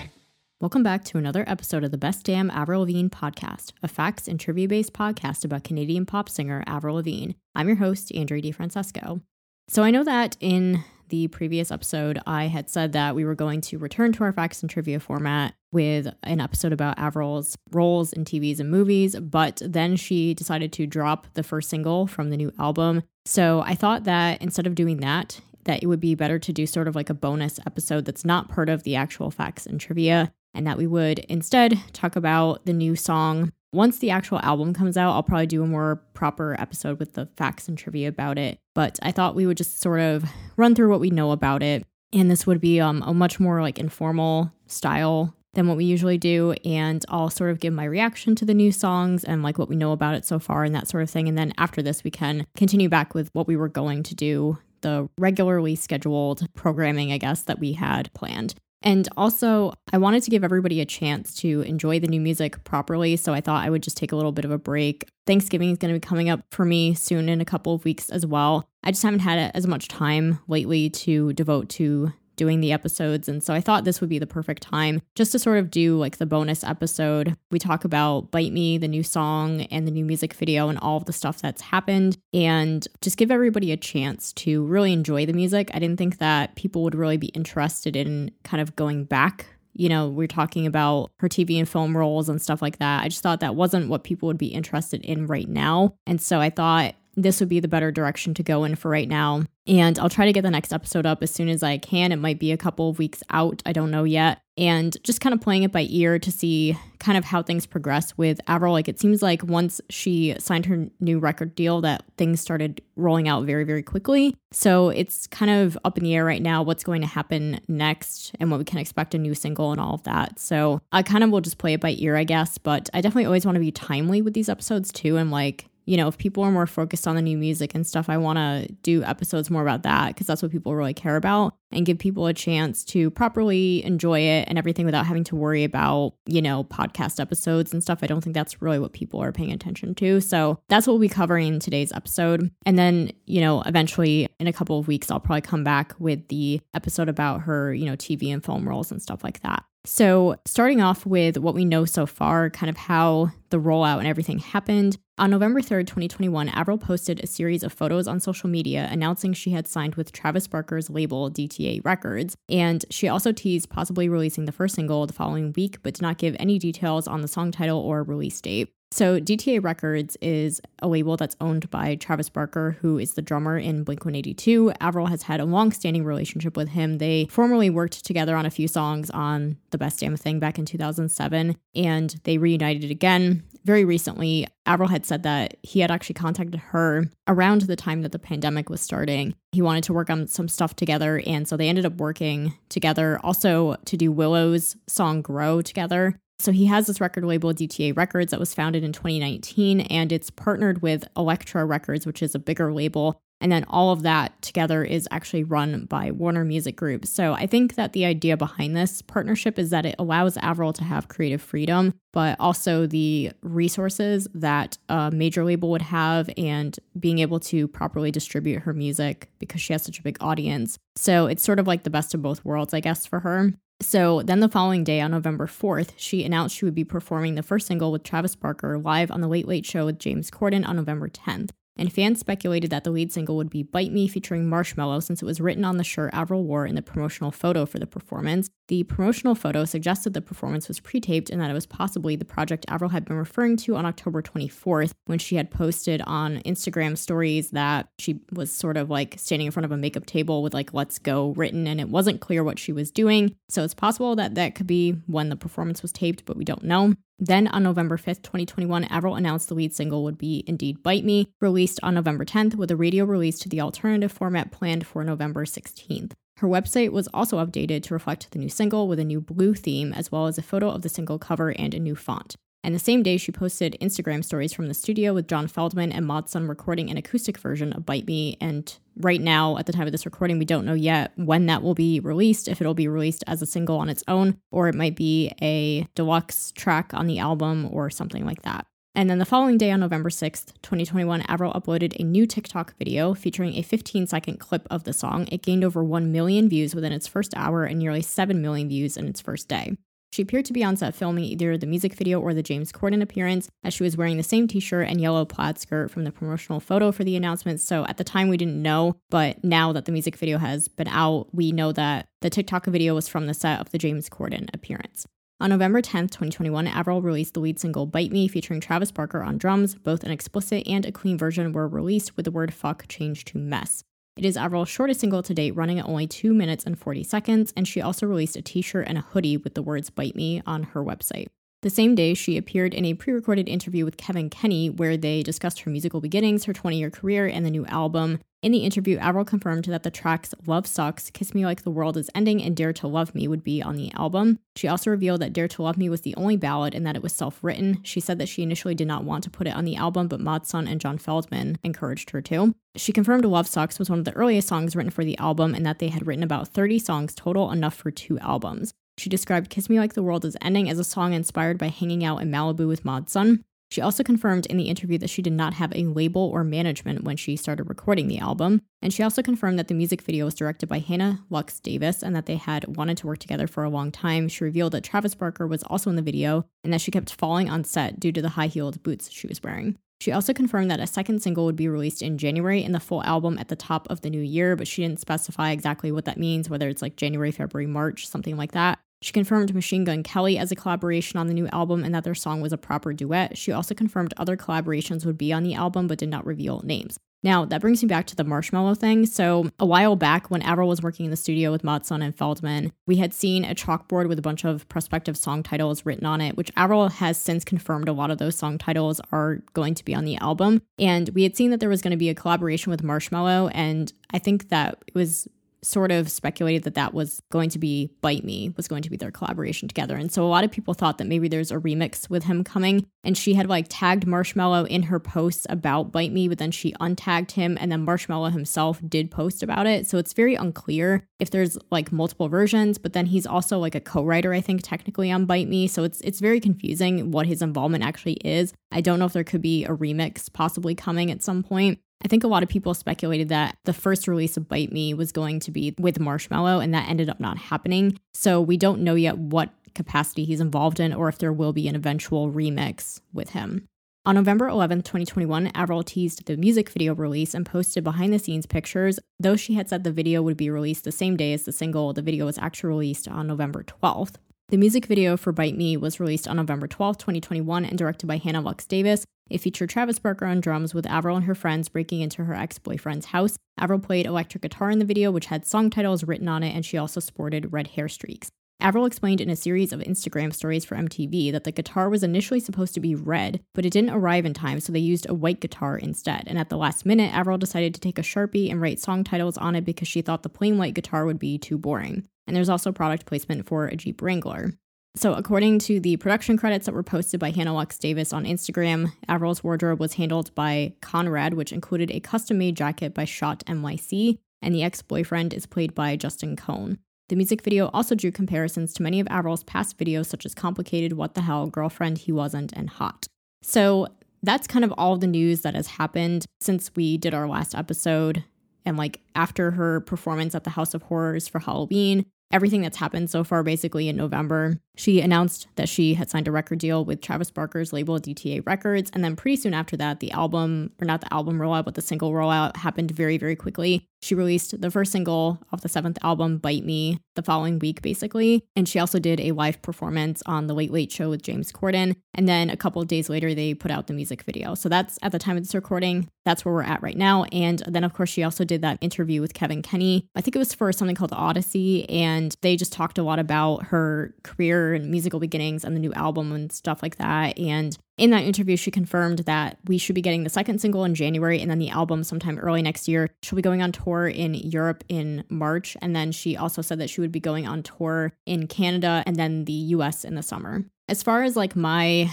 Welcome 0.62 0.82
back 0.82 1.04
to 1.04 1.18
another 1.18 1.44
episode 1.46 1.84
of 1.84 1.90
the 1.90 1.98
Best 1.98 2.24
Damn 2.24 2.48
Avril 2.48 2.80
Lavigne 2.80 3.08
podcast, 3.08 3.72
a 3.82 3.88
facts 3.88 4.26
and 4.26 4.40
trivia 4.40 4.66
based 4.66 4.94
podcast 4.94 5.44
about 5.44 5.62
Canadian 5.62 6.06
pop 6.06 6.30
singer 6.30 6.64
Avril 6.66 6.96
Lavigne. 6.96 7.32
I'm 7.54 7.68
your 7.68 7.76
host, 7.76 8.14
Andrea 8.14 8.40
DiFrancesco. 8.40 9.20
So 9.68 9.82
I 9.82 9.90
know 9.90 10.04
that 10.04 10.38
in 10.40 10.84
the 11.08 11.28
previous 11.28 11.70
episode, 11.70 12.18
I 12.26 12.46
had 12.46 12.68
said 12.68 12.92
that 12.92 13.14
we 13.14 13.24
were 13.24 13.34
going 13.34 13.60
to 13.62 13.78
return 13.78 14.12
to 14.12 14.24
our 14.24 14.32
facts 14.32 14.62
and 14.62 14.70
trivia 14.70 15.00
format 15.00 15.54
with 15.72 16.08
an 16.22 16.40
episode 16.40 16.72
about 16.72 16.98
Avril's 16.98 17.56
roles 17.72 18.12
in 18.12 18.24
TVs 18.24 18.60
and 18.60 18.70
movies, 18.70 19.16
but 19.16 19.60
then 19.64 19.96
she 19.96 20.34
decided 20.34 20.72
to 20.74 20.86
drop 20.86 21.26
the 21.34 21.42
first 21.42 21.68
single 21.68 22.06
from 22.06 22.30
the 22.30 22.36
new 22.36 22.52
album. 22.58 23.02
So 23.24 23.60
I 23.60 23.74
thought 23.74 24.04
that 24.04 24.40
instead 24.40 24.66
of 24.66 24.74
doing 24.74 24.98
that, 24.98 25.40
that 25.64 25.82
it 25.82 25.86
would 25.86 26.00
be 26.00 26.14
better 26.14 26.38
to 26.38 26.52
do 26.52 26.66
sort 26.66 26.88
of 26.88 26.94
like 26.94 27.10
a 27.10 27.14
bonus 27.14 27.58
episode 27.66 28.04
that's 28.04 28.24
not 28.24 28.48
part 28.48 28.68
of 28.68 28.84
the 28.84 28.96
actual 28.96 29.30
facts 29.30 29.66
and 29.66 29.80
trivia, 29.80 30.32
and 30.54 30.66
that 30.66 30.78
we 30.78 30.86
would 30.86 31.18
instead 31.28 31.78
talk 31.92 32.16
about 32.16 32.64
the 32.64 32.72
new 32.72 32.96
song. 32.96 33.52
Once 33.76 33.98
the 33.98 34.08
actual 34.08 34.38
album 34.38 34.72
comes 34.72 34.96
out, 34.96 35.12
I'll 35.12 35.22
probably 35.22 35.46
do 35.46 35.62
a 35.62 35.66
more 35.66 36.02
proper 36.14 36.58
episode 36.58 36.98
with 36.98 37.12
the 37.12 37.26
facts 37.36 37.68
and 37.68 37.76
trivia 37.76 38.08
about 38.08 38.38
it. 38.38 38.58
But 38.74 38.98
I 39.02 39.12
thought 39.12 39.34
we 39.34 39.46
would 39.46 39.58
just 39.58 39.82
sort 39.82 40.00
of 40.00 40.24
run 40.56 40.74
through 40.74 40.88
what 40.88 40.98
we 40.98 41.10
know 41.10 41.30
about 41.30 41.62
it. 41.62 41.84
And 42.10 42.30
this 42.30 42.46
would 42.46 42.58
be 42.58 42.80
um, 42.80 43.02
a 43.02 43.12
much 43.12 43.38
more 43.38 43.60
like 43.60 43.78
informal 43.78 44.50
style 44.66 45.34
than 45.52 45.68
what 45.68 45.76
we 45.76 45.84
usually 45.84 46.16
do. 46.16 46.54
And 46.64 47.04
I'll 47.10 47.28
sort 47.28 47.50
of 47.50 47.60
give 47.60 47.74
my 47.74 47.84
reaction 47.84 48.34
to 48.36 48.46
the 48.46 48.54
new 48.54 48.72
songs 48.72 49.24
and 49.24 49.42
like 49.42 49.58
what 49.58 49.68
we 49.68 49.76
know 49.76 49.92
about 49.92 50.14
it 50.14 50.24
so 50.24 50.38
far 50.38 50.64
and 50.64 50.74
that 50.74 50.88
sort 50.88 51.02
of 51.02 51.10
thing. 51.10 51.28
And 51.28 51.36
then 51.36 51.52
after 51.58 51.82
this, 51.82 52.02
we 52.02 52.10
can 52.10 52.46
continue 52.56 52.88
back 52.88 53.14
with 53.14 53.28
what 53.34 53.46
we 53.46 53.56
were 53.56 53.68
going 53.68 54.02
to 54.04 54.14
do 54.14 54.56
the 54.80 55.08
regularly 55.18 55.74
scheduled 55.74 56.46
programming, 56.54 57.10
I 57.10 57.18
guess, 57.18 57.42
that 57.42 57.58
we 57.58 57.72
had 57.72 58.12
planned. 58.14 58.54
And 58.82 59.08
also, 59.16 59.72
I 59.92 59.98
wanted 59.98 60.22
to 60.24 60.30
give 60.30 60.44
everybody 60.44 60.80
a 60.80 60.84
chance 60.84 61.34
to 61.36 61.62
enjoy 61.62 61.98
the 61.98 62.06
new 62.06 62.20
music 62.20 62.62
properly. 62.64 63.16
So 63.16 63.32
I 63.32 63.40
thought 63.40 63.64
I 63.64 63.70
would 63.70 63.82
just 63.82 63.96
take 63.96 64.12
a 64.12 64.16
little 64.16 64.32
bit 64.32 64.44
of 64.44 64.50
a 64.50 64.58
break. 64.58 65.08
Thanksgiving 65.26 65.70
is 65.70 65.78
going 65.78 65.92
to 65.92 65.98
be 65.98 66.06
coming 66.06 66.28
up 66.28 66.40
for 66.50 66.64
me 66.64 66.94
soon 66.94 67.28
in 67.28 67.40
a 67.40 67.44
couple 67.44 67.74
of 67.74 67.84
weeks 67.84 68.10
as 68.10 68.24
well. 68.24 68.68
I 68.84 68.90
just 68.90 69.02
haven't 69.02 69.20
had 69.20 69.50
as 69.54 69.66
much 69.66 69.88
time 69.88 70.38
lately 70.46 70.90
to 70.90 71.32
devote 71.32 71.68
to 71.70 72.12
doing 72.36 72.60
the 72.60 72.72
episodes. 72.72 73.28
And 73.28 73.42
so 73.42 73.54
I 73.54 73.60
thought 73.60 73.84
this 73.84 74.00
would 74.00 74.10
be 74.10 74.18
the 74.18 74.26
perfect 74.26 74.62
time 74.62 75.02
just 75.14 75.32
to 75.32 75.38
sort 75.38 75.58
of 75.58 75.70
do 75.70 75.98
like 75.98 76.18
the 76.18 76.26
bonus 76.26 76.62
episode. 76.62 77.36
We 77.50 77.58
talk 77.58 77.84
about 77.84 78.30
Bite 78.30 78.52
Me, 78.52 78.78
the 78.78 78.88
new 78.88 79.02
song, 79.02 79.62
and 79.62 79.86
the 79.86 79.90
new 79.90 80.04
music 80.04 80.34
video, 80.34 80.68
and 80.68 80.78
all 80.78 80.96
of 80.96 81.06
the 81.06 81.12
stuff 81.12 81.40
that's 81.40 81.62
happened, 81.62 82.18
and 82.32 82.86
just 83.00 83.16
give 83.16 83.30
everybody 83.30 83.72
a 83.72 83.76
chance 83.76 84.32
to 84.34 84.64
really 84.64 84.92
enjoy 84.92 85.26
the 85.26 85.32
music. 85.32 85.70
I 85.74 85.78
didn't 85.78 85.98
think 85.98 86.18
that 86.18 86.54
people 86.56 86.82
would 86.82 86.94
really 86.94 87.16
be 87.16 87.28
interested 87.28 87.96
in 87.96 88.30
kind 88.44 88.60
of 88.60 88.76
going 88.76 89.04
back 89.04 89.46
you 89.78 89.90
know, 89.90 90.08
we're 90.08 90.26
talking 90.26 90.66
about 90.66 91.10
her 91.18 91.28
TV 91.28 91.58
and 91.58 91.68
film 91.68 91.94
roles 91.96 92.28
and 92.28 92.40
stuff 92.40 92.62
like 92.62 92.78
that. 92.78 93.04
I 93.04 93.08
just 93.08 93.22
thought 93.22 93.40
that 93.40 93.54
wasn't 93.54 93.90
what 93.90 94.04
people 94.04 94.26
would 94.26 94.38
be 94.38 94.46
interested 94.46 95.04
in 95.04 95.26
right 95.26 95.48
now. 95.48 95.94
And 96.06 96.20
so 96.20 96.40
I 96.40 96.48
thought 96.48 96.94
this 97.16 97.40
would 97.40 97.48
be 97.48 97.60
the 97.60 97.68
better 97.68 97.90
direction 97.90 98.34
to 98.34 98.42
go 98.42 98.64
in 98.64 98.74
for 98.76 98.90
right 98.90 99.08
now. 99.08 99.42
And 99.66 99.98
I'll 99.98 100.10
try 100.10 100.26
to 100.26 100.32
get 100.32 100.42
the 100.42 100.50
next 100.50 100.72
episode 100.72 101.06
up 101.06 101.22
as 101.22 101.30
soon 101.32 101.48
as 101.48 101.62
I 101.62 101.78
can. 101.78 102.12
It 102.12 102.16
might 102.16 102.38
be 102.38 102.52
a 102.52 102.56
couple 102.56 102.88
of 102.88 102.98
weeks 102.98 103.22
out. 103.30 103.62
I 103.66 103.72
don't 103.72 103.90
know 103.90 104.04
yet. 104.04 104.40
And 104.58 104.96
just 105.02 105.20
kind 105.20 105.34
of 105.34 105.40
playing 105.40 105.64
it 105.64 105.72
by 105.72 105.86
ear 105.90 106.18
to 106.18 106.30
see 106.30 106.78
kind 106.98 107.18
of 107.18 107.24
how 107.24 107.42
things 107.42 107.66
progress 107.66 108.16
with 108.16 108.40
Avril. 108.46 108.72
Like 108.72 108.88
it 108.88 109.00
seems 109.00 109.22
like 109.22 109.42
once 109.42 109.80
she 109.90 110.36
signed 110.38 110.66
her 110.66 110.86
new 111.00 111.18
record 111.18 111.54
deal, 111.54 111.80
that 111.80 112.04
things 112.16 112.40
started 112.40 112.80
rolling 112.94 113.28
out 113.28 113.44
very, 113.44 113.64
very 113.64 113.82
quickly. 113.82 114.36
So 114.52 114.90
it's 114.90 115.26
kind 115.26 115.50
of 115.50 115.76
up 115.84 115.98
in 115.98 116.04
the 116.04 116.14
air 116.14 116.24
right 116.24 116.40
now 116.40 116.62
what's 116.62 116.84
going 116.84 117.00
to 117.00 117.08
happen 117.08 117.60
next 117.66 118.34
and 118.38 118.50
what 118.50 118.58
we 118.58 118.64
can 118.64 118.78
expect 118.78 119.14
a 119.14 119.18
new 119.18 119.34
single 119.34 119.72
and 119.72 119.80
all 119.80 119.94
of 119.94 120.02
that. 120.04 120.38
So 120.38 120.80
I 120.92 121.02
kind 121.02 121.24
of 121.24 121.30
will 121.30 121.40
just 121.40 121.58
play 121.58 121.74
it 121.74 121.80
by 121.80 121.94
ear, 121.98 122.16
I 122.16 122.24
guess. 122.24 122.56
But 122.56 122.88
I 122.94 123.00
definitely 123.00 123.26
always 123.26 123.44
want 123.44 123.56
to 123.56 123.60
be 123.60 123.72
timely 123.72 124.22
with 124.22 124.34
these 124.34 124.48
episodes 124.48 124.92
too. 124.92 125.16
And 125.16 125.30
like, 125.30 125.66
you 125.86 125.96
know, 125.96 126.08
if 126.08 126.18
people 126.18 126.42
are 126.42 126.50
more 126.50 126.66
focused 126.66 127.06
on 127.06 127.16
the 127.16 127.22
new 127.22 127.38
music 127.38 127.74
and 127.74 127.86
stuff, 127.86 128.08
I 128.08 128.18
want 128.18 128.38
to 128.38 128.72
do 128.82 129.02
episodes 129.04 129.50
more 129.50 129.62
about 129.62 129.84
that 129.84 130.08
because 130.08 130.26
that's 130.26 130.42
what 130.42 130.50
people 130.50 130.74
really 130.74 130.94
care 130.94 131.16
about 131.16 131.54
and 131.72 131.86
give 131.86 131.98
people 131.98 132.26
a 132.26 132.34
chance 132.34 132.84
to 132.84 133.10
properly 133.10 133.84
enjoy 133.84 134.20
it 134.20 134.46
and 134.48 134.58
everything 134.58 134.86
without 134.86 135.06
having 135.06 135.24
to 135.24 135.36
worry 135.36 135.64
about, 135.64 136.14
you 136.26 136.40
know, 136.40 136.64
podcast 136.64 137.20
episodes 137.20 137.72
and 137.72 137.82
stuff. 137.82 138.00
I 138.02 138.06
don't 138.06 138.22
think 138.22 138.34
that's 138.34 138.62
really 138.62 138.78
what 138.78 138.92
people 138.92 139.22
are 139.22 139.32
paying 139.32 139.52
attention 139.52 139.94
to. 139.96 140.20
So 140.20 140.58
that's 140.68 140.86
what 140.86 140.94
we'll 140.94 141.00
be 141.00 141.08
covering 141.08 141.48
in 141.48 141.60
today's 141.60 141.92
episode. 141.92 142.50
And 142.64 142.78
then, 142.78 143.10
you 143.26 143.40
know, 143.40 143.62
eventually 143.62 144.28
in 144.38 144.46
a 144.46 144.52
couple 144.52 144.78
of 144.78 144.88
weeks, 144.88 145.10
I'll 145.10 145.20
probably 145.20 145.42
come 145.42 145.64
back 145.64 145.94
with 145.98 146.28
the 146.28 146.60
episode 146.74 147.08
about 147.08 147.42
her, 147.42 147.74
you 147.74 147.86
know, 147.86 147.96
TV 147.96 148.32
and 148.32 148.44
film 148.44 148.68
roles 148.68 148.90
and 148.90 149.02
stuff 149.02 149.24
like 149.24 149.40
that. 149.40 149.64
So, 149.86 150.34
starting 150.44 150.80
off 150.80 151.06
with 151.06 151.38
what 151.38 151.54
we 151.54 151.64
know 151.64 151.84
so 151.84 152.06
far, 152.06 152.50
kind 152.50 152.68
of 152.68 152.76
how 152.76 153.30
the 153.50 153.60
rollout 153.60 153.98
and 153.98 154.08
everything 154.08 154.40
happened. 154.40 154.98
On 155.18 155.30
November 155.30 155.60
3rd, 155.60 155.86
2021, 155.86 156.48
Avril 156.48 156.76
posted 156.76 157.22
a 157.22 157.26
series 157.26 157.62
of 157.62 157.72
photos 157.72 158.08
on 158.08 158.18
social 158.18 158.50
media 158.50 158.88
announcing 158.90 159.32
she 159.32 159.50
had 159.50 159.68
signed 159.68 159.94
with 159.94 160.10
Travis 160.10 160.48
Barker's 160.48 160.90
label 160.90 161.30
DTA 161.56 161.84
Records. 161.84 162.36
And 162.48 162.84
she 162.90 163.08
also 163.08 163.32
teased 163.32 163.70
possibly 163.70 164.08
releasing 164.08 164.44
the 164.44 164.52
first 164.52 164.74
single 164.74 165.06
the 165.06 165.12
following 165.12 165.52
week, 165.56 165.78
but 165.82 165.94
did 165.94 166.02
not 166.02 166.18
give 166.18 166.36
any 166.38 166.58
details 166.58 167.06
on 167.06 167.22
the 167.22 167.28
song 167.28 167.50
title 167.50 167.78
or 167.78 168.02
release 168.02 168.40
date. 168.40 168.72
So, 168.92 169.20
DTA 169.20 169.62
Records 169.62 170.16
is 170.22 170.60
a 170.80 170.86
label 170.86 171.16
that's 171.16 171.36
owned 171.40 171.68
by 171.70 171.96
Travis 171.96 172.30
Barker, 172.30 172.78
who 172.80 172.98
is 172.98 173.14
the 173.14 173.20
drummer 173.20 173.58
in 173.58 173.82
Blink 173.82 174.04
182. 174.04 174.72
Avril 174.80 175.06
has 175.06 175.22
had 175.22 175.40
a 175.40 175.44
long 175.44 175.72
standing 175.72 176.04
relationship 176.04 176.56
with 176.56 176.68
him. 176.68 176.98
They 176.98 177.26
formerly 177.28 177.68
worked 177.68 178.04
together 178.04 178.36
on 178.36 178.46
a 178.46 178.50
few 178.50 178.68
songs 178.68 179.10
on 179.10 179.56
The 179.70 179.78
Best 179.78 179.98
Damn 179.98 180.16
Thing 180.16 180.38
back 180.38 180.56
in 180.56 180.66
2007, 180.66 181.56
and 181.74 182.20
they 182.22 182.38
reunited 182.38 182.90
again 182.92 183.42
very 183.66 183.84
recently. 183.84 184.46
Avril 184.64 184.88
had 184.88 185.04
said 185.04 185.24
that 185.24 185.56
he 185.62 185.80
had 185.80 185.90
actually 185.90 186.14
contacted 186.14 186.60
her 186.60 187.10
around 187.26 187.62
the 187.62 187.76
time 187.76 188.02
that 188.02 188.12
the 188.12 188.18
pandemic 188.18 188.70
was 188.70 188.80
starting. 188.80 189.34
He 189.50 189.60
wanted 189.60 189.82
to 189.84 189.92
work 189.92 190.08
on 190.08 190.28
some 190.28 190.48
stuff 190.48 190.76
together, 190.76 191.20
and 191.26 191.48
so 191.48 191.56
they 191.56 191.68
ended 191.68 191.84
up 191.84 191.96
working 191.96 192.54
together 192.68 193.18
also 193.24 193.76
to 193.84 193.96
do 193.96 194.12
Willow's 194.12 194.76
song 194.86 195.20
Grow 195.20 195.60
together. 195.60 196.16
So 196.38 196.52
he 196.52 196.66
has 196.66 196.86
this 196.86 197.00
record 197.00 197.24
label, 197.24 197.52
DTA 197.52 197.96
Records, 197.96 198.30
that 198.30 198.38
was 198.38 198.54
founded 198.54 198.84
in 198.84 198.92
2019, 198.92 199.80
and 199.80 200.12
it's 200.12 200.30
partnered 200.30 200.82
with 200.82 201.08
Elektra 201.16 201.64
Records, 201.64 202.06
which 202.06 202.22
is 202.22 202.34
a 202.34 202.38
bigger 202.38 202.72
label. 202.72 203.18
And 203.40 203.52
then 203.52 203.64
all 203.68 203.92
of 203.92 204.02
that 204.02 204.40
together 204.40 204.82
is 204.82 205.06
actually 205.10 205.44
run 205.44 205.84
by 205.84 206.10
Warner 206.10 206.44
Music 206.44 206.76
Group. 206.76 207.06
So 207.06 207.34
I 207.34 207.46
think 207.46 207.74
that 207.74 207.92
the 207.92 208.04
idea 208.04 208.36
behind 208.36 208.76
this 208.76 209.02
partnership 209.02 209.58
is 209.58 209.70
that 209.70 209.84
it 209.84 209.94
allows 209.98 210.36
Avril 210.38 210.72
to 210.74 210.84
have 210.84 211.08
creative 211.08 211.42
freedom, 211.42 211.92
but 212.12 212.36
also 212.40 212.86
the 212.86 213.32
resources 213.42 214.26
that 214.34 214.78
a 214.88 215.10
major 215.10 215.44
label 215.44 215.70
would 215.70 215.82
have 215.82 216.30
and 216.36 216.78
being 216.98 217.18
able 217.18 217.40
to 217.40 217.68
properly 217.68 218.10
distribute 218.10 218.60
her 218.62 218.72
music 218.72 219.30
because 219.38 219.60
she 219.60 219.74
has 219.74 219.82
such 219.82 219.98
a 219.98 220.02
big 220.02 220.16
audience. 220.20 220.78
So 220.96 221.26
it's 221.26 221.42
sort 221.42 221.58
of 221.58 221.66
like 221.66 221.82
the 221.82 221.90
best 221.90 222.14
of 222.14 222.22
both 222.22 222.44
worlds, 222.44 222.72
I 222.72 222.80
guess, 222.80 223.04
for 223.04 223.20
her. 223.20 223.52
So 223.82 224.22
then 224.22 224.40
the 224.40 224.48
following 224.48 224.84
day, 224.84 225.02
on 225.02 225.10
November 225.10 225.46
4th, 225.46 225.90
she 225.96 226.24
announced 226.24 226.56
she 226.56 226.64
would 226.64 226.74
be 226.74 226.84
performing 226.84 227.34
the 227.34 227.42
first 227.42 227.66
single 227.66 227.92
with 227.92 228.02
Travis 228.02 228.34
Barker 228.34 228.78
live 228.78 229.10
on 229.10 229.20
The 229.20 229.28
Late 229.28 229.46
Late 229.46 229.66
Show 229.66 229.84
with 229.84 229.98
James 229.98 230.30
Corden 230.30 230.66
on 230.66 230.76
November 230.76 231.10
10th 231.10 231.50
and 231.76 231.92
fans 231.92 232.20
speculated 232.20 232.70
that 232.70 232.84
the 232.84 232.90
lead 232.90 233.12
single 233.12 233.36
would 233.36 233.50
be 233.50 233.62
Bite 233.62 233.92
Me 233.92 234.08
featuring 234.08 234.48
Marshmello 234.48 235.02
since 235.02 235.22
it 235.22 235.26
was 235.26 235.40
written 235.40 235.64
on 235.64 235.76
the 235.76 235.84
shirt 235.84 236.10
Avril 236.12 236.44
wore 236.44 236.66
in 236.66 236.74
the 236.74 236.82
promotional 236.82 237.30
photo 237.30 237.66
for 237.66 237.78
the 237.78 237.86
performance. 237.86 238.50
The 238.68 238.82
promotional 238.82 239.36
photo 239.36 239.64
suggested 239.64 240.12
the 240.12 240.20
performance 240.20 240.66
was 240.66 240.80
pre 240.80 241.00
taped 241.00 241.30
and 241.30 241.40
that 241.40 241.50
it 241.50 241.54
was 241.54 241.66
possibly 241.66 242.16
the 242.16 242.24
project 242.24 242.66
Avril 242.68 242.90
had 242.90 243.04
been 243.04 243.16
referring 243.16 243.56
to 243.58 243.76
on 243.76 243.86
October 243.86 244.22
24th 244.22 244.92
when 245.04 245.18
she 245.20 245.36
had 245.36 245.52
posted 245.52 246.02
on 246.02 246.42
Instagram 246.42 246.98
stories 246.98 247.50
that 247.50 247.88
she 247.98 248.20
was 248.32 248.52
sort 248.52 248.76
of 248.76 248.90
like 248.90 249.14
standing 249.18 249.46
in 249.46 249.52
front 249.52 249.66
of 249.66 249.72
a 249.72 249.76
makeup 249.76 250.04
table 250.04 250.42
with 250.42 250.52
like 250.52 250.74
Let's 250.74 250.98
Go 250.98 251.30
written 251.36 251.68
and 251.68 251.80
it 251.80 251.88
wasn't 251.88 252.20
clear 252.20 252.42
what 252.42 252.58
she 252.58 252.72
was 252.72 252.90
doing. 252.90 253.36
So 253.48 253.62
it's 253.62 253.74
possible 253.74 254.16
that 254.16 254.34
that 254.34 254.56
could 254.56 254.66
be 254.66 254.92
when 255.06 255.28
the 255.28 255.36
performance 255.36 255.82
was 255.82 255.92
taped, 255.92 256.24
but 256.24 256.36
we 256.36 256.44
don't 256.44 256.64
know. 256.64 256.94
Then 257.18 257.46
on 257.48 257.62
November 257.62 257.96
5th, 257.96 258.22
2021, 258.22 258.84
Avril 258.84 259.14
announced 259.14 259.48
the 259.48 259.54
lead 259.54 259.74
single 259.74 260.04
would 260.04 260.18
be 260.18 260.44
Indeed 260.46 260.82
Bite 260.82 261.04
Me, 261.04 261.28
released 261.40 261.80
on 261.82 261.94
November 261.94 262.26
10th, 262.26 262.56
with 262.56 262.70
a 262.70 262.76
radio 262.76 263.06
release 263.06 263.38
to 263.38 263.48
the 263.48 263.60
alternative 263.60 264.12
format 264.12 264.52
planned 264.52 264.86
for 264.86 265.02
November 265.02 265.46
16th. 265.46 266.12
Her 266.38 266.48
website 266.48 266.92
was 266.92 267.08
also 267.14 267.44
updated 267.44 267.82
to 267.84 267.94
reflect 267.94 268.30
the 268.30 268.38
new 268.38 268.50
single 268.50 268.88
with 268.88 268.98
a 268.98 269.04
new 269.04 269.20
blue 269.22 269.54
theme, 269.54 269.92
as 269.94 270.12
well 270.12 270.26
as 270.26 270.36
a 270.36 270.42
photo 270.42 270.68
of 270.68 270.82
the 270.82 270.90
single 270.90 271.18
cover 271.18 271.50
and 271.50 271.72
a 271.72 271.80
new 271.80 271.96
font. 271.96 272.36
And 272.62 272.74
the 272.74 272.80
same 272.80 273.02
day, 273.02 273.16
she 273.16 273.32
posted 273.32 273.76
Instagram 273.80 274.24
stories 274.24 274.52
from 274.52 274.66
the 274.66 274.74
studio 274.74 275.14
with 275.14 275.28
John 275.28 275.46
Feldmann 275.46 275.92
and 275.94 276.04
Mod 276.04 276.28
Sun 276.28 276.48
recording 276.48 276.90
an 276.90 276.96
acoustic 276.96 277.38
version 277.38 277.72
of 277.72 277.86
Bite 277.86 278.06
Me. 278.06 278.36
And 278.40 278.76
right 278.96 279.20
now, 279.20 279.56
at 279.56 279.66
the 279.66 279.72
time 279.72 279.86
of 279.86 279.92
this 279.92 280.04
recording, 280.04 280.38
we 280.38 280.44
don't 280.44 280.66
know 280.66 280.74
yet 280.74 281.12
when 281.14 281.46
that 281.46 281.62
will 281.62 281.74
be 281.74 282.00
released, 282.00 282.48
if 282.48 282.60
it'll 282.60 282.74
be 282.74 282.88
released 282.88 283.22
as 283.28 283.40
a 283.40 283.46
single 283.46 283.78
on 283.78 283.88
its 283.88 284.02
own, 284.08 284.36
or 284.50 284.68
it 284.68 284.74
might 284.74 284.96
be 284.96 285.32
a 285.40 285.86
deluxe 285.94 286.52
track 286.52 286.92
on 286.92 287.06
the 287.06 287.20
album 287.20 287.68
or 287.70 287.88
something 287.88 288.26
like 288.26 288.42
that. 288.42 288.66
And 288.96 289.10
then 289.10 289.18
the 289.18 289.26
following 289.26 289.58
day 289.58 289.70
on 289.70 289.80
November 289.80 290.08
6th, 290.08 290.54
2021, 290.62 291.20
Avril 291.28 291.52
uploaded 291.52 291.94
a 292.00 292.02
new 292.02 292.26
TikTok 292.26 292.74
video 292.78 293.12
featuring 293.12 293.54
a 293.54 293.62
15 293.62 294.06
second 294.06 294.40
clip 294.40 294.66
of 294.70 294.84
the 294.84 294.94
song. 294.94 295.28
It 295.30 295.42
gained 295.42 295.64
over 295.64 295.84
1 295.84 296.10
million 296.10 296.48
views 296.48 296.74
within 296.74 296.94
its 296.94 297.06
first 297.06 297.36
hour 297.36 297.64
and 297.64 297.78
nearly 297.78 298.00
7 298.00 298.40
million 298.40 298.70
views 298.70 298.96
in 298.96 299.06
its 299.06 299.20
first 299.20 299.48
day. 299.48 299.76
She 300.14 300.22
appeared 300.22 300.46
to 300.46 300.54
be 300.54 300.64
on 300.64 300.78
set 300.78 300.94
filming 300.94 301.24
either 301.24 301.58
the 301.58 301.66
music 301.66 301.92
video 301.92 302.22
or 302.22 302.32
the 302.32 302.42
James 302.42 302.72
Corden 302.72 303.02
appearance, 303.02 303.50
as 303.62 303.74
she 303.74 303.82
was 303.82 303.98
wearing 303.98 304.16
the 304.16 304.22
same 304.22 304.48
t 304.48 304.60
shirt 304.60 304.88
and 304.88 304.98
yellow 304.98 305.26
plaid 305.26 305.58
skirt 305.58 305.90
from 305.90 306.04
the 306.04 306.10
promotional 306.10 306.58
photo 306.58 306.90
for 306.90 307.04
the 307.04 307.16
announcement. 307.16 307.60
So 307.60 307.84
at 307.84 307.98
the 307.98 308.04
time, 308.04 308.28
we 308.28 308.38
didn't 308.38 308.62
know, 308.62 308.96
but 309.10 309.44
now 309.44 309.74
that 309.74 309.84
the 309.84 309.92
music 309.92 310.16
video 310.16 310.38
has 310.38 310.68
been 310.68 310.88
out, 310.88 311.26
we 311.34 311.52
know 311.52 311.70
that 311.72 312.08
the 312.22 312.30
TikTok 312.30 312.64
video 312.64 312.94
was 312.94 313.08
from 313.08 313.26
the 313.26 313.34
set 313.34 313.60
of 313.60 313.70
the 313.72 313.78
James 313.78 314.08
Corden 314.08 314.48
appearance. 314.54 315.06
On 315.38 315.50
November 315.50 315.82
10th, 315.82 316.12
2021, 316.12 316.66
Avril 316.66 317.02
released 317.02 317.34
the 317.34 317.40
lead 317.40 317.58
single 317.58 317.84
Bite 317.84 318.10
Me 318.10 318.26
featuring 318.26 318.58
Travis 318.58 318.90
Barker 318.90 319.22
on 319.22 319.36
drums. 319.36 319.74
Both 319.74 320.02
an 320.02 320.10
explicit 320.10 320.66
and 320.66 320.86
a 320.86 320.92
clean 320.92 321.18
version 321.18 321.52
were 321.52 321.68
released 321.68 322.16
with 322.16 322.24
the 322.24 322.30
word 322.30 322.54
fuck 322.54 322.88
changed 322.88 323.28
to 323.28 323.38
mess. 323.38 323.84
It 324.16 324.24
is 324.24 324.38
Avril's 324.38 324.70
shortest 324.70 325.00
single 325.00 325.22
to 325.22 325.34
date, 325.34 325.54
running 325.54 325.78
at 325.78 325.84
only 325.84 326.06
2 326.06 326.32
minutes 326.32 326.64
and 326.64 326.78
40 326.78 327.02
seconds, 327.02 327.52
and 327.54 327.68
she 327.68 327.82
also 327.82 328.06
released 328.06 328.36
a 328.36 328.40
t 328.40 328.62
shirt 328.62 328.88
and 328.88 328.96
a 328.96 329.02
hoodie 329.02 329.36
with 329.36 329.52
the 329.52 329.60
words 329.60 329.90
Bite 329.90 330.16
Me 330.16 330.40
on 330.46 330.62
her 330.62 330.82
website. 330.82 331.26
The 331.66 331.70
same 331.70 331.96
day, 331.96 332.14
she 332.14 332.36
appeared 332.36 332.74
in 332.74 332.84
a 332.84 332.94
pre 332.94 333.12
recorded 333.12 333.48
interview 333.48 333.84
with 333.84 333.96
Kevan 333.96 334.30
Kenney 334.30 334.70
where 334.70 334.96
they 334.96 335.24
discussed 335.24 335.62
her 335.62 335.70
musical 335.72 336.00
beginnings, 336.00 336.44
her 336.44 336.52
20 336.52 336.78
year 336.78 336.90
career, 336.92 337.26
and 337.26 337.44
the 337.44 337.50
new 337.50 337.66
album. 337.66 338.20
In 338.40 338.52
the 338.52 338.60
interview, 338.60 338.98
Avril 338.98 339.24
confirmed 339.24 339.64
that 339.64 339.82
the 339.82 339.90
tracks 339.90 340.32
Love 340.46 340.64
Sucks, 340.64 341.10
Kiss 341.10 341.34
Me 341.34 341.44
Like 341.44 341.64
the 341.64 341.72
World 341.72 341.96
is 341.96 342.08
Ending, 342.14 342.40
and 342.40 342.56
Dare 342.56 342.72
to 342.74 342.86
Love 342.86 343.16
Me 343.16 343.26
would 343.26 343.42
be 343.42 343.64
on 343.64 343.74
the 343.74 343.90
album. 343.94 344.38
She 344.54 344.68
also 344.68 344.90
revealed 344.90 345.20
that 345.22 345.32
Dare 345.32 345.48
to 345.48 345.62
Love 345.62 345.76
Me 345.76 345.88
was 345.88 346.02
the 346.02 346.14
only 346.14 346.36
ballad 346.36 346.72
and 346.72 346.86
that 346.86 346.94
it 346.94 347.02
was 347.02 347.12
self 347.12 347.42
written. 347.42 347.80
She 347.82 347.98
said 347.98 348.20
that 348.20 348.28
she 348.28 348.44
initially 348.44 348.76
did 348.76 348.86
not 348.86 349.02
want 349.02 349.24
to 349.24 349.30
put 349.30 349.48
it 349.48 349.56
on 349.56 349.64
the 349.64 349.74
album, 349.74 350.06
but 350.06 350.20
Mod 350.20 350.46
Sun 350.46 350.68
and 350.68 350.80
John 350.80 350.98
Feldmann 350.98 351.56
encouraged 351.64 352.10
her 352.10 352.22
to. 352.22 352.54
She 352.76 352.92
confirmed 352.92 353.24
Love 353.24 353.48
Sucks 353.48 353.80
was 353.80 353.90
one 353.90 353.98
of 353.98 354.04
the 354.04 354.14
earliest 354.14 354.46
songs 354.46 354.76
written 354.76 354.92
for 354.92 355.04
the 355.04 355.18
album 355.18 355.52
and 355.52 355.66
that 355.66 355.80
they 355.80 355.88
had 355.88 356.06
written 356.06 356.22
about 356.22 356.46
30 356.46 356.78
songs 356.78 357.12
total, 357.12 357.50
enough 357.50 357.74
for 357.74 357.90
two 357.90 358.20
albums. 358.20 358.72
She 358.98 359.10
described 359.10 359.50
Kiss 359.50 359.68
Me 359.68 359.78
Like 359.78 359.94
the 359.94 360.02
World 360.02 360.24
is 360.24 360.36
Ending 360.40 360.70
as 360.70 360.78
a 360.78 360.84
song 360.84 361.12
inspired 361.12 361.58
by 361.58 361.68
hanging 361.68 362.04
out 362.04 362.22
in 362.22 362.30
Malibu 362.30 362.66
with 362.66 362.84
Mod 362.84 363.10
Sun. 363.10 363.44
She 363.70 363.80
also 363.80 364.04
confirmed 364.04 364.46
in 364.46 364.56
the 364.56 364.68
interview 364.68 364.96
that 364.98 365.10
she 365.10 365.22
did 365.22 365.32
not 365.32 365.54
have 365.54 365.72
a 365.74 365.84
label 365.84 366.22
or 366.22 366.44
management 366.44 367.02
when 367.02 367.16
she 367.16 367.36
started 367.36 367.68
recording 367.68 368.06
the 368.06 368.18
album. 368.18 368.62
And 368.80 368.92
she 368.92 369.02
also 369.02 369.22
confirmed 369.22 369.58
that 369.58 369.68
the 369.68 369.74
music 369.74 370.02
video 370.02 370.24
was 370.24 370.34
directed 370.34 370.68
by 370.68 370.78
Hannah 370.78 371.24
Lux 371.30 371.58
Davis 371.58 372.02
and 372.02 372.14
that 372.14 372.26
they 372.26 372.36
had 372.36 372.76
wanted 372.76 372.96
to 372.98 373.06
work 373.06 373.18
together 373.18 373.46
for 373.46 373.64
a 373.64 373.68
long 373.68 373.90
time. 373.90 374.28
She 374.28 374.44
revealed 374.44 374.72
that 374.72 374.84
Travis 374.84 375.14
Barker 375.14 375.46
was 375.46 375.64
also 375.64 375.90
in 375.90 375.96
the 375.96 376.02
video 376.02 376.46
and 376.62 376.72
that 376.72 376.80
she 376.80 376.92
kept 376.92 377.14
falling 377.16 377.50
on 377.50 377.64
set 377.64 377.98
due 377.98 378.12
to 378.12 378.22
the 378.22 378.30
high 378.30 378.46
heeled 378.46 378.82
boots 378.82 379.10
she 379.10 379.26
was 379.26 379.42
wearing. 379.42 379.76
She 380.00 380.12
also 380.12 380.32
confirmed 380.32 380.70
that 380.70 380.80
a 380.80 380.86
second 380.86 381.22
single 381.22 381.46
would 381.46 381.56
be 381.56 381.68
released 381.68 382.02
in 382.02 382.18
January 382.18 382.62
and 382.62 382.74
the 382.74 382.80
full 382.80 383.02
album 383.02 383.38
at 383.38 383.48
the 383.48 383.56
top 383.56 383.88
of 383.90 384.02
the 384.02 384.10
new 384.10 384.20
year, 384.20 384.54
but 384.54 384.68
she 384.68 384.82
didn't 384.82 385.00
specify 385.00 385.50
exactly 385.50 385.90
what 385.90 386.04
that 386.04 386.18
means, 386.18 386.50
whether 386.50 386.68
it's 386.68 386.82
like 386.82 386.96
January, 386.96 387.30
February, 387.30 387.66
March, 387.66 388.06
something 388.06 388.36
like 388.36 388.52
that. 388.52 388.78
She 389.06 389.12
confirmed 389.12 389.54
Machine 389.54 389.84
Gun 389.84 390.02
Kelly 390.02 390.36
as 390.36 390.50
a 390.50 390.56
collaboration 390.56 391.16
on 391.16 391.28
the 391.28 391.32
new 391.32 391.46
album 391.52 391.84
and 391.84 391.94
that 391.94 392.02
their 392.02 392.12
song 392.12 392.40
was 392.40 392.52
a 392.52 392.58
proper 392.58 392.92
duet. 392.92 393.38
She 393.38 393.52
also 393.52 393.72
confirmed 393.72 394.12
other 394.16 394.36
collaborations 394.36 395.06
would 395.06 395.16
be 395.16 395.32
on 395.32 395.44
the 395.44 395.54
album 395.54 395.86
but 395.86 395.98
did 395.98 396.08
not 396.08 396.26
reveal 396.26 396.60
names. 396.64 396.98
Now, 397.22 397.44
that 397.44 397.60
brings 397.60 397.80
me 397.80 397.86
back 397.86 398.08
to 398.08 398.16
the 398.16 398.24
Marshmello 398.24 398.76
thing. 398.76 399.06
So, 399.06 399.48
a 399.60 399.66
while 399.66 399.94
back, 399.94 400.28
when 400.28 400.42
Avril 400.42 400.68
was 400.68 400.82
working 400.82 401.04
in 401.04 401.12
the 401.12 401.16
studio 401.16 401.52
with 401.52 401.62
Mod 401.62 401.86
Sun 401.86 402.02
and 402.02 402.16
Feldmann, 402.16 402.72
we 402.88 402.96
had 402.96 403.14
seen 403.14 403.44
a 403.44 403.54
chalkboard 403.54 404.08
with 404.08 404.18
a 404.18 404.22
bunch 404.22 404.44
of 404.44 404.68
prospective 404.68 405.16
song 405.16 405.44
titles 405.44 405.86
written 405.86 406.04
on 406.04 406.20
it, 406.20 406.36
which 406.36 406.50
Avril 406.56 406.88
has 406.88 407.16
since 407.16 407.44
confirmed 407.44 407.88
a 407.88 407.92
lot 407.92 408.10
of 408.10 408.18
those 408.18 408.34
song 408.34 408.58
titles 408.58 409.00
are 409.12 409.36
going 409.54 409.76
to 409.76 409.84
be 409.84 409.94
on 409.94 410.04
the 410.04 410.16
album. 410.16 410.62
And 410.80 411.10
we 411.10 411.22
had 411.22 411.36
seen 411.36 411.52
that 411.52 411.60
there 411.60 411.68
was 411.68 411.80
going 411.80 411.92
to 411.92 411.96
be 411.96 412.08
a 412.08 412.14
collaboration 412.14 412.70
with 412.70 412.82
Marshmello, 412.82 413.52
and 413.54 413.92
I 414.12 414.18
think 414.18 414.48
that 414.48 414.82
it 414.88 414.96
was 414.96 415.28
sort 415.66 415.90
of 415.90 416.10
speculated 416.10 416.62
that 416.62 416.74
that 416.74 416.94
was 416.94 417.20
going 417.30 417.50
to 417.50 417.58
be 417.58 417.90
Bite 418.00 418.24
Me, 418.24 418.52
was 418.56 418.68
going 418.68 418.82
to 418.82 418.90
be 418.90 418.96
their 418.96 419.10
collaboration 419.10 419.68
together. 419.68 419.96
And 419.96 420.12
so 420.12 420.24
a 420.24 420.28
lot 420.28 420.44
of 420.44 420.50
people 420.50 420.74
thought 420.74 420.98
that 420.98 421.06
maybe 421.06 421.28
there's 421.28 421.50
a 421.50 421.56
remix 421.56 422.08
with 422.08 422.24
him 422.24 422.44
coming. 422.44 422.86
And 423.02 423.16
she 423.18 423.34
had 423.34 423.48
like 423.48 423.66
tagged 423.68 424.06
Marshmello 424.06 424.66
in 424.66 424.84
her 424.84 424.98
posts 424.98 425.46
about 425.48 425.92
Bite 425.92 426.12
Me, 426.12 426.28
but 426.28 426.38
then 426.38 426.50
she 426.50 426.72
untagged 426.74 427.32
him. 427.32 427.58
And 427.60 427.70
then 427.70 427.84
Marshmello 427.84 428.32
himself 428.32 428.80
did 428.86 429.10
post 429.10 429.42
about 429.42 429.66
it. 429.66 429.86
So 429.86 429.98
it's 429.98 430.12
very 430.12 430.34
unclear 430.34 431.06
if 431.18 431.30
there's 431.30 431.58
like 431.70 431.92
multiple 431.92 432.28
versions, 432.28 432.78
but 432.78 432.92
then 432.92 433.06
he's 433.06 433.26
also 433.26 433.58
like 433.58 433.74
a 433.74 433.80
co-writer, 433.80 434.32
I 434.32 434.40
think, 434.40 434.62
technically 434.62 435.10
on 435.10 435.26
Bite 435.26 435.48
Me. 435.48 435.66
So 435.66 435.84
it's 435.84 436.00
it's 436.02 436.20
very 436.20 436.40
confusing 436.40 437.10
what 437.10 437.26
his 437.26 437.42
involvement 437.42 437.84
actually 437.84 438.14
is. 438.24 438.52
I 438.70 438.80
don't 438.80 438.98
know 438.98 439.06
if 439.06 439.12
there 439.12 439.24
could 439.24 439.42
be 439.42 439.64
a 439.64 439.70
remix 439.70 440.32
possibly 440.32 440.74
coming 440.74 441.10
at 441.10 441.22
some 441.22 441.42
point. 441.42 441.78
I 442.04 442.08
think 442.08 442.24
a 442.24 442.28
lot 442.28 442.42
of 442.42 442.48
people 442.48 442.74
speculated 442.74 443.30
that 443.30 443.58
the 443.64 443.72
first 443.72 444.06
release 444.06 444.36
of 444.36 444.48
Bite 444.48 444.72
Me 444.72 444.94
was 444.94 445.12
going 445.12 445.40
to 445.40 445.50
be 445.50 445.74
with 445.78 445.98
Marshmello, 445.98 446.62
and 446.62 446.72
that 446.74 446.88
ended 446.88 447.08
up 447.08 447.20
not 447.20 447.38
happening. 447.38 447.98
So 448.14 448.40
we 448.40 448.56
don't 448.56 448.82
know 448.82 448.94
yet 448.94 449.18
what 449.18 449.50
capacity 449.74 450.24
he's 450.24 450.40
involved 450.40 450.80
in 450.80 450.92
or 450.92 451.08
if 451.08 451.18
there 451.18 451.32
will 451.32 451.52
be 451.52 451.68
an 451.68 451.76
eventual 451.76 452.30
remix 452.30 453.00
with 453.12 453.30
him. 453.30 453.66
On 454.06 454.14
November 454.14 454.46
11, 454.46 454.82
2021, 454.82 455.50
Avril 455.54 455.82
teased 455.82 456.26
the 456.26 456.36
music 456.36 456.68
video 456.70 456.94
release 456.94 457.34
and 457.34 457.44
posted 457.44 457.82
behind 457.82 458.12
the 458.12 458.20
scenes 458.20 458.46
pictures. 458.46 459.00
Though 459.18 459.34
she 459.34 459.54
had 459.54 459.68
said 459.68 459.82
the 459.82 459.90
video 459.90 460.22
would 460.22 460.36
be 460.36 460.48
released 460.48 460.84
the 460.84 460.92
same 460.92 461.16
day 461.16 461.32
as 461.32 461.42
the 461.42 461.50
single, 461.50 461.92
the 461.92 462.02
video 462.02 462.24
was 462.24 462.38
actually 462.38 462.68
released 462.68 463.08
on 463.08 463.26
November 463.26 463.64
12th. 463.64 464.14
The 464.48 464.56
music 464.56 464.86
video 464.86 465.16
for 465.16 465.32
Bite 465.32 465.56
Me 465.56 465.76
was 465.76 465.98
released 465.98 466.28
on 466.28 466.36
November 466.36 466.68
12, 466.68 466.98
2021, 466.98 467.64
and 467.64 467.76
directed 467.76 468.06
by 468.06 468.18
Hannah 468.18 468.40
Lux 468.40 468.64
Davis. 468.64 469.04
It 469.28 469.40
featured 469.40 469.70
Travis 469.70 469.98
Barker 469.98 470.26
on 470.26 470.40
drums 470.40 470.72
with 470.74 470.86
Avril 470.86 471.16
and 471.16 471.26
her 471.26 471.34
friends 471.34 471.68
breaking 471.68 472.00
into 472.00 472.24
her 472.24 472.34
ex 472.34 472.58
boyfriend's 472.58 473.06
house. 473.06 473.36
Avril 473.58 473.80
played 473.80 474.06
electric 474.06 474.42
guitar 474.42 474.70
in 474.70 474.78
the 474.78 474.84
video, 474.84 475.10
which 475.10 475.26
had 475.26 475.46
song 475.46 475.70
titles 475.70 476.04
written 476.04 476.28
on 476.28 476.42
it, 476.42 476.54
and 476.54 476.64
she 476.64 476.78
also 476.78 477.00
sported 477.00 477.52
red 477.52 477.68
hair 477.68 477.88
streaks. 477.88 478.30
Avril 478.60 478.86
explained 478.86 479.20
in 479.20 479.28
a 479.28 479.36
series 479.36 479.72
of 479.72 479.80
Instagram 479.80 480.32
stories 480.32 480.64
for 480.64 480.76
MTV 480.76 481.30
that 481.32 481.44
the 481.44 481.52
guitar 481.52 481.90
was 481.90 482.02
initially 482.02 482.40
supposed 482.40 482.72
to 482.74 482.80
be 482.80 482.94
red, 482.94 483.40
but 483.54 483.66
it 483.66 483.72
didn't 483.72 483.90
arrive 483.90 484.24
in 484.24 484.32
time, 484.32 484.60
so 484.60 484.72
they 484.72 484.78
used 484.78 485.06
a 485.08 485.14
white 485.14 485.40
guitar 485.40 485.76
instead. 485.76 486.24
And 486.26 486.38
at 486.38 486.48
the 486.48 486.56
last 486.56 486.86
minute, 486.86 487.12
Avril 487.12 487.36
decided 487.36 487.74
to 487.74 487.80
take 487.80 487.98
a 487.98 488.02
Sharpie 488.02 488.50
and 488.50 488.60
write 488.60 488.80
song 488.80 489.04
titles 489.04 489.36
on 489.36 489.56
it 489.56 489.64
because 489.64 489.88
she 489.88 490.00
thought 490.00 490.22
the 490.22 490.30
plain 490.30 490.56
white 490.56 490.74
guitar 490.74 491.04
would 491.04 491.18
be 491.18 491.36
too 491.36 491.58
boring. 491.58 492.06
And 492.26 492.34
there's 492.34 492.48
also 492.48 492.72
product 492.72 493.04
placement 493.04 493.46
for 493.46 493.66
a 493.66 493.76
Jeep 493.76 494.00
Wrangler. 494.00 494.54
So, 494.98 495.12
according 495.12 495.58
to 495.60 495.78
the 495.78 495.98
production 495.98 496.38
credits 496.38 496.64
that 496.64 496.74
were 496.74 496.82
posted 496.82 497.20
by 497.20 497.30
Hannah 497.30 497.52
Lux 497.52 497.76
Davis 497.78 498.14
on 498.14 498.24
Instagram, 498.24 498.92
Avril's 499.10 499.44
wardrobe 499.44 499.78
was 499.78 499.94
handled 499.94 500.34
by 500.34 500.72
Conrad, 500.80 501.34
which 501.34 501.52
included 501.52 501.90
a 501.90 502.00
custom 502.00 502.38
made 502.38 502.56
jacket 502.56 502.94
by 502.94 503.04
Schott 503.04 503.44
NYC, 503.46 504.18
and 504.40 504.54
the 504.54 504.62
ex 504.62 504.80
boyfriend 504.80 505.34
is 505.34 505.44
played 505.44 505.74
by 505.74 505.96
Justin 505.96 506.34
Cohn. 506.34 506.78
The 507.10 507.16
music 507.16 507.42
video 507.42 507.68
also 507.74 507.94
drew 507.94 508.10
comparisons 508.10 508.72
to 508.74 508.82
many 508.82 508.98
of 508.98 509.06
Avril's 509.10 509.44
past 509.44 509.76
videos, 509.76 510.06
such 510.06 510.24
as 510.24 510.34
Complicated, 510.34 510.94
What 510.94 511.14
the 511.14 511.20
Hell, 511.20 511.46
Girlfriend, 511.46 511.98
He 511.98 512.10
Wasn't, 512.12 512.54
and 512.54 512.70
Hot. 512.70 513.06
So, 513.42 513.88
that's 514.22 514.46
kind 514.46 514.64
of 514.64 514.72
all 514.78 514.96
the 514.96 515.06
news 515.06 515.42
that 515.42 515.54
has 515.54 515.66
happened 515.66 516.24
since 516.40 516.70
we 516.74 516.96
did 516.96 517.12
our 517.12 517.28
last 517.28 517.54
episode. 517.54 518.24
And 518.64 518.76
like 518.76 519.00
after 519.14 519.52
her 519.52 519.80
performance 519.80 520.34
at 520.34 520.44
the 520.44 520.50
House 520.50 520.74
of 520.74 520.82
Horrors 520.82 521.28
for 521.28 521.38
Halloween, 521.38 522.06
everything 522.32 522.62
that's 522.62 522.76
happened 522.76 523.08
so 523.08 523.24
far 523.24 523.42
basically 523.42 523.88
in 523.88 523.96
November. 523.96 524.60
She 524.76 525.00
announced 525.00 525.46
that 525.56 525.68
she 525.68 525.94
had 525.94 526.10
signed 526.10 526.28
a 526.28 526.32
record 526.32 526.58
deal 526.58 526.84
with 526.84 527.00
Travis 527.00 527.30
Barker's 527.30 527.72
label 527.72 527.98
DTA 527.98 528.46
Records. 528.46 528.90
And 528.92 529.04
then 529.04 529.16
pretty 529.16 529.36
soon 529.36 529.54
after 529.54 529.76
that, 529.76 530.00
the 530.00 530.10
album, 530.10 530.72
or 530.80 530.86
not 530.86 531.00
the 531.00 531.12
album 531.12 531.38
rollout, 531.38 531.64
but 531.64 531.74
the 531.74 531.82
single 531.82 532.12
rollout 532.12 532.56
happened 532.56 532.90
very, 532.90 533.16
very 533.16 533.36
quickly. 533.36 533.88
She 534.02 534.14
released 534.14 534.60
the 534.60 534.70
first 534.70 534.92
single 534.92 535.40
off 535.52 535.62
the 535.62 535.68
seventh 535.68 535.98
album, 536.02 536.38
Bite 536.38 536.64
Me, 536.64 536.98
the 537.14 537.22
following 537.22 537.58
week, 537.58 537.82
basically. 537.82 538.44
And 538.54 538.68
she 538.68 538.78
also 538.78 538.98
did 538.98 539.20
a 539.20 539.32
live 539.32 539.60
performance 539.62 540.22
on 540.26 540.46
The 540.46 540.54
Late 540.54 540.70
Late 540.70 540.92
Show 540.92 541.10
with 541.10 541.22
James 541.22 541.50
Corden. 541.50 541.96
And 542.14 542.28
then 542.28 542.50
a 542.50 542.56
couple 542.56 542.80
of 542.80 542.88
days 542.88 543.08
later, 543.08 543.34
they 543.34 543.54
put 543.54 543.70
out 543.70 543.86
the 543.86 543.94
music 543.94 544.22
video. 544.22 544.54
So 544.54 544.68
that's 544.68 544.98
at 545.02 545.12
the 545.12 545.18
time 545.18 545.36
of 545.36 545.42
this 545.42 545.54
recording, 545.54 546.08
that's 546.24 546.44
where 546.44 546.54
we're 546.54 546.62
at 546.62 546.82
right 546.82 546.96
now. 546.96 547.24
And 547.24 547.62
then, 547.66 547.84
of 547.84 547.94
course, 547.94 548.10
she 548.10 548.22
also 548.22 548.44
did 548.44 548.62
that 548.62 548.78
interview 548.80 549.20
with 549.20 549.34
Kevan 549.34 549.62
Kenney. 549.62 550.06
I 550.14 550.20
think 550.20 550.36
it 550.36 550.40
was 550.40 550.54
for 550.54 550.72
something 550.72 550.96
called 550.96 551.12
Audacy. 551.12 551.86
And 551.88 552.36
they 552.42 552.56
just 552.56 552.72
talked 552.72 552.98
a 552.98 553.02
lot 553.02 553.18
about 553.18 553.66
her 553.66 554.14
career 554.22 554.74
and 554.74 554.90
musical 554.90 555.20
beginnings 555.20 555.64
and 555.64 555.74
the 555.74 555.80
new 555.80 555.92
album 555.94 556.32
and 556.32 556.52
stuff 556.52 556.82
like 556.82 556.96
that. 556.96 557.38
And 557.38 557.76
in 557.98 558.10
that 558.10 558.24
interview, 558.24 558.56
she 558.56 558.70
confirmed 558.70 559.20
that 559.20 559.58
we 559.66 559.78
should 559.78 559.94
be 559.94 560.02
getting 560.02 560.24
the 560.24 560.30
second 560.30 560.60
single 560.60 560.84
in 560.84 560.94
January 560.94 561.40
and 561.40 561.50
then 561.50 561.58
the 561.58 561.70
album 561.70 562.04
sometime 562.04 562.38
early 562.38 562.60
next 562.60 562.88
year. 562.88 563.08
She'll 563.22 563.36
be 563.36 563.42
going 563.42 563.62
on 563.62 563.72
tour 563.72 563.95
in 564.04 564.34
Europe 564.34 564.84
in 564.88 565.24
March. 565.28 565.76
And 565.80 565.94
then 565.94 566.12
she 566.12 566.36
also 566.36 566.60
said 566.60 566.80
that 566.80 566.90
she 566.90 567.00
would 567.00 567.12
be 567.12 567.20
going 567.20 567.46
on 567.46 567.62
tour 567.62 568.12
in 568.26 568.48
Canada 568.48 569.02
and 569.06 569.16
then 569.16 569.44
the 569.44 569.52
US 569.52 570.04
in 570.04 570.16
the 570.16 570.22
summer. 570.22 570.64
As 570.88 571.02
far 571.02 571.22
as 571.22 571.36
like 571.36 571.56
my 571.56 572.10